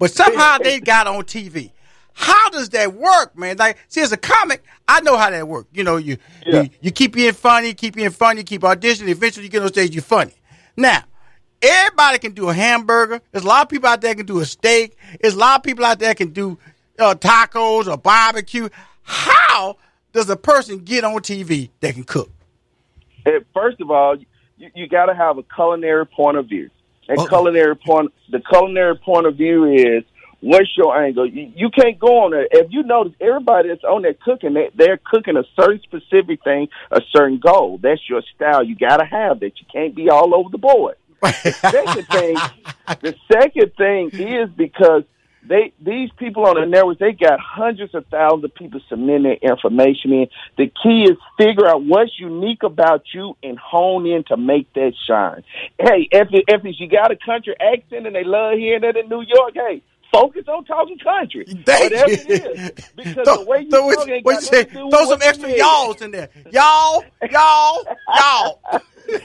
but 0.00 0.10
somehow 0.10 0.58
they 0.58 0.80
got 0.80 1.06
on 1.06 1.22
TV. 1.22 1.70
How 2.12 2.50
does 2.50 2.70
that 2.70 2.94
work, 2.94 3.38
man? 3.38 3.56
Like, 3.56 3.78
see, 3.86 4.00
as 4.00 4.10
a 4.10 4.16
comic, 4.16 4.64
I 4.88 5.00
know 5.02 5.16
how 5.16 5.30
that 5.30 5.46
works. 5.46 5.68
You 5.72 5.84
know, 5.84 5.96
you, 5.96 6.16
Yeah. 6.44 6.62
you 6.62 6.70
you 6.80 6.90
keep 6.90 7.12
being 7.12 7.32
funny, 7.34 7.72
keep 7.74 7.94
being 7.94 8.10
funny, 8.10 8.42
keep 8.42 8.62
auditioning. 8.62 9.08
Eventually, 9.08 9.44
you 9.44 9.50
get 9.50 9.62
on 9.62 9.68
stage, 9.68 9.94
you're 9.94 10.02
funny. 10.02 10.32
Now, 10.76 11.04
everybody 11.62 12.18
can 12.18 12.32
do 12.32 12.48
a 12.48 12.52
hamburger. 12.54 13.20
There's 13.30 13.44
a 13.44 13.48
lot 13.48 13.62
of 13.62 13.68
people 13.68 13.88
out 13.88 14.00
there 14.00 14.14
can 14.14 14.26
do 14.26 14.40
a 14.40 14.44
steak. 14.44 14.96
There's 15.20 15.34
a 15.34 15.38
lot 15.38 15.60
of 15.60 15.62
people 15.62 15.84
out 15.84 15.98
there 16.00 16.14
can 16.14 16.30
do 16.30 16.58
uh, 16.98 17.14
tacos 17.14 17.86
or 17.86 17.96
barbecue. 17.96 18.68
How 19.02 19.76
does 20.12 20.28
a 20.30 20.36
person 20.36 20.78
get 20.78 21.04
on 21.04 21.14
TV 21.20 21.70
that 21.80 21.94
can 21.94 22.04
cook? 22.04 22.30
Eh, 23.26 23.38
First 23.54 23.80
of 23.80 23.90
all, 23.90 24.16
you, 24.56 24.70
you 24.74 24.88
got 24.88 25.06
to 25.06 25.14
have 25.14 25.38
a 25.38 25.42
culinary 25.54 26.06
point 26.06 26.36
of 26.38 26.46
view. 26.48 26.70
And 27.10 27.18
Okay. 27.18 27.28
culinary 27.28 27.74
point, 27.74 28.12
the 28.30 28.38
culinary 28.38 28.96
point 28.96 29.26
of 29.26 29.34
view 29.34 29.64
is 29.64 30.04
what's 30.38 30.70
your 30.76 30.96
angle. 30.96 31.26
You, 31.26 31.52
you 31.56 31.68
can't 31.70 31.98
go 31.98 32.24
on 32.24 32.30
there. 32.30 32.46
If 32.52 32.68
you 32.70 32.84
notice, 32.84 33.14
everybody 33.20 33.68
that's 33.68 33.82
on 33.82 34.02
there 34.02 34.14
cooking, 34.14 34.54
they, 34.54 34.70
they're 34.76 34.96
cooking 35.04 35.36
a 35.36 35.42
certain 35.60 35.82
specific 35.82 36.44
thing, 36.44 36.68
a 36.92 37.00
certain 37.10 37.40
goal. 37.40 37.78
That's 37.82 38.00
your 38.08 38.22
style. 38.36 38.62
You 38.62 38.76
got 38.76 38.98
to 38.98 39.04
have 39.04 39.40
that. 39.40 39.58
You 39.58 39.66
can't 39.72 39.92
be 39.94 40.08
all 40.08 40.32
over 40.36 40.50
the 40.50 40.58
board. 40.58 40.94
second 41.22 42.06
thing, 42.08 42.36
the 43.02 43.14
second 43.30 43.72
thing 43.76 44.12
is 44.16 44.48
because 44.56 45.02
they 45.42 45.72
these 45.80 46.10
people 46.18 46.46
on 46.46 46.60
the 46.60 46.66
network 46.66 46.98
they 46.98 47.12
got 47.12 47.40
hundreds 47.40 47.94
of 47.94 48.06
thousands 48.06 48.44
of 48.44 48.54
people 48.54 48.80
submitting 48.88 49.22
their 49.22 49.50
information 49.50 50.12
in. 50.12 50.26
The 50.58 50.70
key 50.82 51.04
is 51.04 51.16
figure 51.38 51.66
out 51.66 51.84
what's 51.84 52.18
unique 52.18 52.62
about 52.62 53.04
you 53.14 53.36
and 53.42 53.58
hone 53.58 54.06
in 54.06 54.24
to 54.24 54.36
make 54.36 54.72
that 54.74 54.92
shine. 55.06 55.42
Hey, 55.78 56.08
if 56.10 56.28
it, 56.32 56.44
if 56.48 56.62
you 56.78 56.88
got 56.88 57.10
a 57.10 57.16
country 57.16 57.54
accent 57.60 58.06
and 58.06 58.14
they 58.14 58.24
love 58.24 58.58
hearing 58.58 58.82
that 58.82 58.96
in 58.96 59.08
New 59.08 59.22
York, 59.22 59.52
hey. 59.54 59.82
Focus 60.12 60.42
on 60.48 60.64
talking 60.64 60.98
country. 60.98 61.44
Thank 61.64 61.92
Whatever 61.92 62.10
you. 62.10 62.16
it 62.18 62.78
is. 62.78 62.86
Because 62.96 63.24
throw, 63.24 63.36
the 63.36 63.44
way 63.44 63.60
you 63.60 63.70
throw, 63.70 63.92
talk 63.92 64.08
ain't 64.08 64.24
got 64.24 64.42
say, 64.42 64.64
to 64.64 64.70
do 64.72 64.90
throw 64.90 65.04
some 65.04 65.22
extra 65.22 65.56
y'alls 65.56 66.02
in 66.02 66.10
there. 66.10 66.28
Y'all, 66.50 67.04
y'all, 67.30 67.84
y'all. 68.16 68.60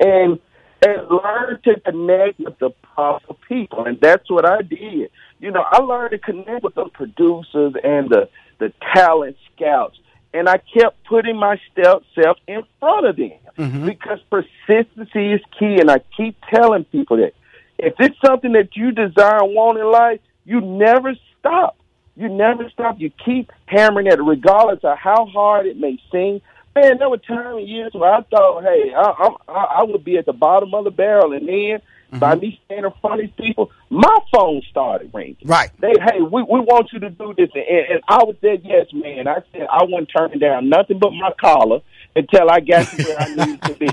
and 0.00 0.38
and 0.86 1.08
learn 1.10 1.60
to 1.64 1.80
connect 1.80 2.40
with 2.40 2.58
the 2.58 2.70
proper 2.94 3.34
people, 3.48 3.84
and 3.84 4.00
that's 4.00 4.30
what 4.30 4.44
I 4.48 4.62
did. 4.62 5.10
You 5.40 5.50
know, 5.50 5.64
I 5.70 5.78
learned 5.78 6.12
to 6.12 6.18
connect 6.18 6.62
with 6.62 6.74
the 6.74 6.86
producers 6.86 7.74
and 7.82 8.10
the 8.10 8.28
the 8.58 8.72
talent 8.94 9.36
scouts, 9.54 9.98
and 10.32 10.48
I 10.48 10.58
kept 10.58 11.04
putting 11.04 11.36
myself 11.36 12.02
self 12.14 12.38
in 12.46 12.62
front 12.80 13.06
of 13.06 13.16
them 13.16 13.32
mm-hmm. 13.58 13.86
because 13.86 14.20
persistency 14.30 15.32
is 15.32 15.40
key. 15.58 15.78
And 15.80 15.90
I 15.90 16.00
keep 16.16 16.36
telling 16.52 16.84
people 16.84 17.16
that 17.18 17.34
if 17.78 17.94
it's 17.98 18.16
something 18.24 18.52
that 18.52 18.76
you 18.76 18.92
desire 18.92 19.42
and 19.42 19.54
want 19.54 19.78
in 19.78 19.90
life, 19.90 20.20
you 20.44 20.60
never 20.60 21.14
stop. 21.38 21.76
You 22.16 22.28
never 22.28 22.70
stop. 22.70 23.00
You 23.00 23.10
keep 23.10 23.50
hammering 23.66 24.06
at 24.06 24.18
it, 24.18 24.22
regardless 24.22 24.80
of 24.84 24.96
how 24.98 25.26
hard 25.26 25.66
it 25.66 25.76
may 25.76 25.98
seem. 26.12 26.40
Man, 26.74 26.98
there 26.98 27.08
were 27.08 27.18
times 27.18 27.58
and 27.58 27.68
years 27.68 27.92
where 27.94 28.12
I 28.12 28.22
thought, 28.22 28.64
hey, 28.64 28.92
I, 28.96 29.28
I, 29.48 29.52
I 29.52 29.82
would 29.84 30.04
be 30.04 30.16
at 30.18 30.26
the 30.26 30.32
bottom 30.32 30.74
of 30.74 30.84
the 30.84 30.90
barrel, 30.90 31.32
and 31.32 31.46
then 31.46 31.54
mm-hmm. 31.54 32.18
by 32.18 32.34
me 32.34 32.60
standing 32.64 32.86
in 32.86 33.00
front 33.00 33.20
of 33.20 33.26
these 33.26 33.36
people, 33.38 33.70
my 33.90 34.18
phone 34.32 34.60
started 34.70 35.10
ringing. 35.14 35.36
Right. 35.44 35.70
They, 35.80 35.92
hey, 36.00 36.20
we 36.20 36.42
we 36.42 36.60
want 36.60 36.92
you 36.92 36.98
to 37.00 37.10
do 37.10 37.32
this, 37.36 37.50
and, 37.54 37.64
and 37.64 38.00
I 38.08 38.24
was 38.24 38.34
said 38.40 38.62
yes, 38.64 38.86
man. 38.92 39.28
I 39.28 39.36
said 39.52 39.68
I 39.70 39.84
wasn't 39.84 40.10
turning 40.16 40.40
down 40.40 40.68
nothing 40.68 40.98
but 40.98 41.12
my 41.12 41.32
collar 41.40 41.80
until 42.16 42.50
I 42.50 42.60
got 42.60 42.88
to 42.88 43.02
where 43.04 43.20
I 43.20 43.34
needed 43.46 43.62
to 43.62 43.74
be. 43.74 43.88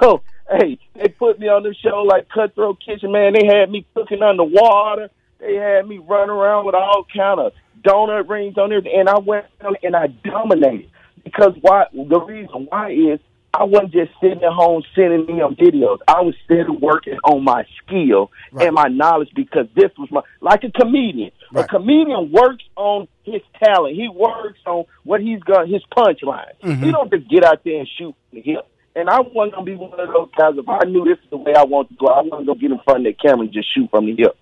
So, 0.00 0.22
hey, 0.50 0.78
they 0.94 1.08
put 1.08 1.38
me 1.38 1.48
on 1.48 1.62
the 1.62 1.74
show 1.74 2.02
like 2.02 2.28
Cutthroat 2.28 2.78
Kitchen, 2.84 3.12
man. 3.12 3.32
They 3.32 3.46
had 3.46 3.70
me 3.70 3.86
cooking 3.94 4.22
underwater. 4.22 5.08
They 5.40 5.54
had 5.54 5.88
me 5.88 5.98
running 5.98 6.30
around 6.30 6.66
with 6.66 6.74
all 6.74 7.06
kind 7.14 7.40
of 7.40 7.52
donut 7.82 8.28
rings 8.28 8.56
on 8.58 8.70
there, 8.70 8.78
and 8.78 9.08
I 9.08 9.18
went 9.18 9.46
and 9.82 9.96
I 9.96 10.06
dominated. 10.06 10.90
Because 11.24 11.54
why? 11.60 11.86
The 11.92 12.20
reason 12.20 12.66
why 12.68 12.90
is 12.90 13.20
I 13.54 13.64
wasn't 13.64 13.92
just 13.92 14.12
sitting 14.20 14.42
at 14.42 14.52
home 14.52 14.82
sending 14.94 15.36
them 15.36 15.54
videos. 15.56 15.98
I 16.08 16.22
was 16.22 16.34
still 16.44 16.74
working 16.78 17.18
on 17.24 17.44
my 17.44 17.64
skill 17.84 18.30
Right. 18.50 18.66
and 18.66 18.74
my 18.74 18.88
knowledge 18.88 19.30
because 19.34 19.66
this 19.74 19.90
was 19.98 20.10
my 20.10 20.22
like 20.40 20.64
a 20.64 20.70
comedian. 20.70 21.30
Right. 21.52 21.64
A 21.64 21.68
comedian 21.68 22.32
works 22.32 22.64
on 22.76 23.08
his 23.24 23.42
talent. 23.62 23.94
He 23.94 24.08
works 24.08 24.58
on 24.66 24.84
what 25.04 25.20
he's 25.20 25.40
got 25.42 25.68
his 25.68 25.82
punchline. 25.96 26.52
Mm-hmm. 26.62 26.82
He 26.84 26.90
don't 26.92 27.10
just 27.10 27.28
get 27.28 27.44
out 27.44 27.62
there 27.62 27.78
and 27.80 27.88
shoot 27.98 28.14
from 28.30 28.38
the 28.38 28.40
hip. 28.42 28.66
And 28.96 29.08
I 29.08 29.20
wasn't 29.20 29.54
gonna 29.54 29.64
be 29.66 29.74
one 29.74 29.98
of 30.00 30.08
those 30.08 30.28
guys. 30.36 30.54
If 30.56 30.68
I 30.68 30.84
knew 30.84 31.04
this 31.04 31.18
is 31.22 31.30
the 31.30 31.36
way 31.36 31.54
I 31.54 31.64
want 31.64 31.88
to 31.90 31.94
go, 31.94 32.06
I 32.06 32.16
wasn't 32.22 32.30
gonna 32.32 32.44
go 32.46 32.54
get 32.54 32.70
in 32.72 32.78
front 32.80 33.06
of 33.06 33.12
that 33.14 33.20
camera 33.20 33.44
and 33.44 33.52
just 33.52 33.72
shoot 33.74 33.88
from 33.90 34.06
the 34.06 34.14
hip. 34.16 34.36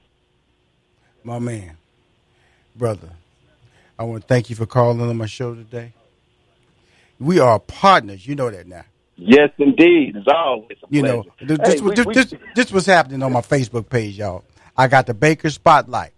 My 1.25 1.39
man, 1.39 1.77
brother, 2.77 3.11
I 3.99 4.05
want 4.05 4.23
to 4.23 4.27
thank 4.29 4.51
you 4.51 4.57
for 4.57 4.67
calling 4.67 5.01
on 5.01 5.17
my 5.17 5.27
show 5.27 5.55
today. 5.55 5.93
We 7.21 7.39
are 7.39 7.61
partners. 7.61 8.27
You 8.27 8.35
know 8.35 8.51
that 8.51 8.67
now. 8.67 8.83
Yes, 9.17 9.51
indeed. 9.59 10.17
It's 10.17 10.27
always 10.27 10.79
a 10.83 10.87
You 10.89 11.03
know, 11.03 11.23
pleasure. 11.25 11.57
this, 11.59 11.75
Hey, 11.75 11.81
was, 11.81 11.83
we- 11.83 11.95
this, 11.95 12.07
we- 12.07 12.15
this, 12.15 12.35
this 12.57 12.73
was 12.73 12.87
happening 12.87 13.23
on 13.23 13.33
my 13.33 13.43
Facebook 13.43 13.89
page, 13.89 14.19
y'all. 14.19 14.43
I 14.77 14.89
got 14.89 15.07
the 15.07 15.15
baker 15.15 15.51
spotlight. 15.51 16.13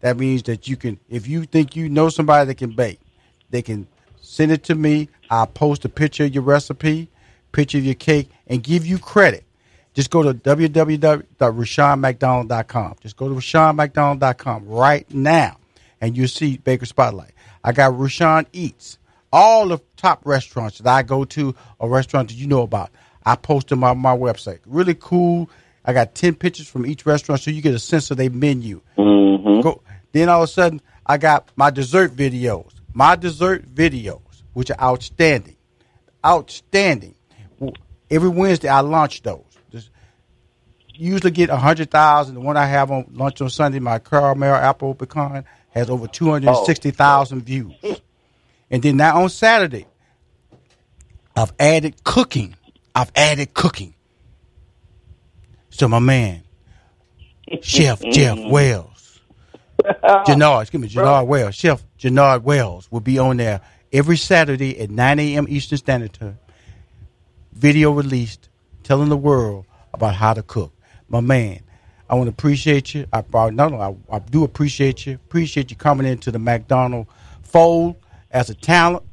That 0.00 0.16
means 0.16 0.42
that 0.44 0.66
you 0.68 0.76
can, 0.76 0.98
if 1.08 1.26
you 1.28 1.44
think 1.44 1.76
you 1.76 1.88
know 1.88 2.08
somebody 2.08 2.46
that 2.46 2.54
can 2.56 2.70
bake, 2.74 3.00
they 3.50 3.62
can 3.62 3.86
send 4.20 4.50
it 4.52 4.64
to 4.64 4.74
me. 4.74 5.08
I'll 5.30 5.46
post 5.46 5.84
a 5.84 5.88
picture 5.88 6.24
of 6.24 6.34
your 6.34 6.42
recipe, 6.42 7.08
picture 7.52 7.78
of 7.78 7.84
your 7.84 7.94
cake, 7.94 8.28
and 8.48 8.60
give 8.62 8.84
you 8.86 8.98
credit. 8.98 9.44
Just 9.94 10.10
go 10.10 10.22
to 10.22 10.34
www.rushionmcdonald.com. 10.34 12.94
Just 13.00 13.16
go 13.16 13.28
to 13.28 13.34
rushionmcdonald.com 13.34 14.68
right 14.68 15.10
now, 15.12 15.56
and 16.00 16.16
you'll 16.16 16.28
see 16.28 16.56
Baker 16.58 16.86
Spotlight. 16.86 17.32
I 17.64 17.72
got 17.72 17.98
Rushion 17.98 18.46
Eats. 18.52 18.98
All 19.32 19.68
the 19.68 19.78
top 19.96 20.24
restaurants 20.24 20.78
that 20.78 20.94
I 20.94 21.02
go 21.02 21.24
to 21.24 21.54
or 21.78 21.88
restaurants 21.88 22.32
that 22.32 22.38
you 22.38 22.46
know 22.46 22.62
about, 22.62 22.90
I 23.24 23.36
post 23.36 23.68
them 23.68 23.84
on 23.84 23.98
my 23.98 24.16
website. 24.16 24.60
Really 24.66 24.94
cool. 24.94 25.50
I 25.84 25.92
got 25.92 26.14
10 26.14 26.34
pictures 26.34 26.68
from 26.68 26.86
each 26.86 27.06
restaurant 27.06 27.40
so 27.40 27.50
you 27.50 27.62
get 27.62 27.74
a 27.74 27.78
sense 27.78 28.10
of 28.10 28.16
their 28.16 28.30
menu. 28.30 28.80
Mm-hmm. 28.96 29.60
Go, 29.60 29.82
then 30.12 30.28
all 30.28 30.42
of 30.42 30.48
a 30.48 30.52
sudden, 30.52 30.80
I 31.06 31.18
got 31.18 31.50
my 31.56 31.70
dessert 31.70 32.14
videos. 32.14 32.72
My 32.92 33.16
dessert 33.16 33.66
videos, 33.74 34.20
which 34.52 34.70
are 34.70 34.80
outstanding. 34.80 35.56
Outstanding. 36.24 37.14
Every 38.10 38.28
Wednesday, 38.28 38.68
I 38.68 38.80
launch 38.80 39.22
those. 39.22 39.44
Just 39.70 39.90
usually 40.94 41.30
get 41.30 41.50
100,000. 41.50 42.34
The 42.34 42.40
one 42.40 42.56
I 42.56 42.66
have 42.66 42.90
on 42.90 43.06
lunch 43.12 43.40
on 43.40 43.50
Sunday, 43.50 43.78
my 43.78 43.98
caramel 43.98 44.54
apple 44.54 44.94
pecan, 44.94 45.44
has 45.70 45.90
over 45.90 46.06
260,000 46.06 47.42
views. 47.42 47.74
Oh. 47.82 47.96
And 48.70 48.82
then 48.82 48.96
now 48.96 49.22
on 49.22 49.28
Saturday, 49.28 49.86
I've 51.36 51.52
added 51.58 52.02
cooking. 52.04 52.54
I've 52.94 53.12
added 53.14 53.54
cooking. 53.54 53.94
So 55.70 55.86
my 55.88 56.00
man, 56.00 56.42
Chef 57.62 58.02
Jeff 58.10 58.38
Wells, 58.38 59.20
Jernard, 60.26 60.62
excuse 60.62 60.82
me, 60.82 60.88
Jernard 60.88 61.28
Wells, 61.28 61.54
Chef 61.54 61.82
Jernard 61.98 62.42
Wells 62.42 62.90
will 62.90 63.00
be 63.00 63.18
on 63.18 63.36
there 63.36 63.60
every 63.92 64.16
Saturday 64.16 64.78
at 64.80 64.90
9 64.90 65.18
a.m. 65.20 65.46
Eastern 65.48 65.78
Standard 65.78 66.12
Time. 66.12 66.38
Video 67.52 67.92
released, 67.92 68.48
telling 68.82 69.08
the 69.08 69.16
world 69.16 69.64
about 69.94 70.14
how 70.14 70.34
to 70.34 70.42
cook. 70.42 70.72
My 71.08 71.20
man, 71.20 71.60
I 72.10 72.14
want 72.14 72.26
to 72.26 72.30
appreciate 72.30 72.94
you. 72.94 73.06
I, 73.12 73.24
I 73.34 73.50
no, 73.50 73.68
no, 73.68 73.80
I, 73.80 74.16
I 74.16 74.18
do 74.18 74.44
appreciate 74.44 75.06
you. 75.06 75.14
Appreciate 75.14 75.70
you 75.70 75.76
coming 75.76 76.06
into 76.06 76.30
the 76.30 76.38
McDonald 76.38 77.06
fold 77.42 77.96
as 78.30 78.50
a 78.50 78.54
talent, 78.54 79.04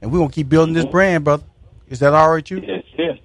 and 0.00 0.10
we're 0.10 0.18
gonna 0.18 0.30
keep 0.30 0.48
building 0.48 0.74
this 0.74 0.86
brand, 0.86 1.24
brother. 1.24 1.44
Is 1.88 2.00
that 2.00 2.14
all 2.14 2.30
right, 2.30 2.50
you? 2.50 2.58
Yes, 2.58 2.84
yes. 2.98 3.18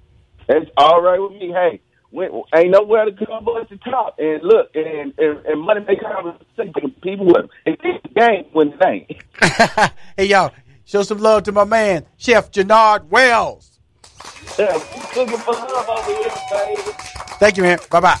That's 0.48 0.66
all 0.76 1.02
right 1.02 1.18
with 1.18 1.32
me. 1.32 1.48
Hey, 1.48 1.80
when, 2.10 2.30
ain't 2.54 2.70
nowhere 2.70 3.06
to 3.06 3.10
go 3.10 3.40
but 3.40 3.68
the 3.68 3.76
top. 3.78 4.16
And 4.18 4.42
look, 4.42 4.70
and 4.74 5.12
and, 5.18 5.46
and 5.46 5.60
money 5.60 5.84
make 5.86 6.00
conversation. 6.00 6.94
People 7.02 7.26
with 7.26 7.50
it 7.66 7.80
the 7.82 8.08
game 8.14 8.44
when 8.52 8.72
it 8.72 8.84
ain't. 8.84 9.92
hey, 10.16 10.26
y'all, 10.26 10.52
show 10.84 11.02
some 11.02 11.18
love 11.18 11.44
to 11.44 11.52
my 11.52 11.64
man, 11.64 12.06
Chef 12.16 12.50
Jernard 12.50 13.08
Wells. 13.08 13.80
Yeah, 14.58 14.74
we 14.74 15.26
for 15.26 15.52
love 15.52 15.88
over 15.88 16.12
here, 16.12 16.30
baby. 16.50 16.82
Thank 17.38 17.56
you, 17.56 17.62
man. 17.62 17.78
Bye 17.90 18.00
bye. 18.00 18.20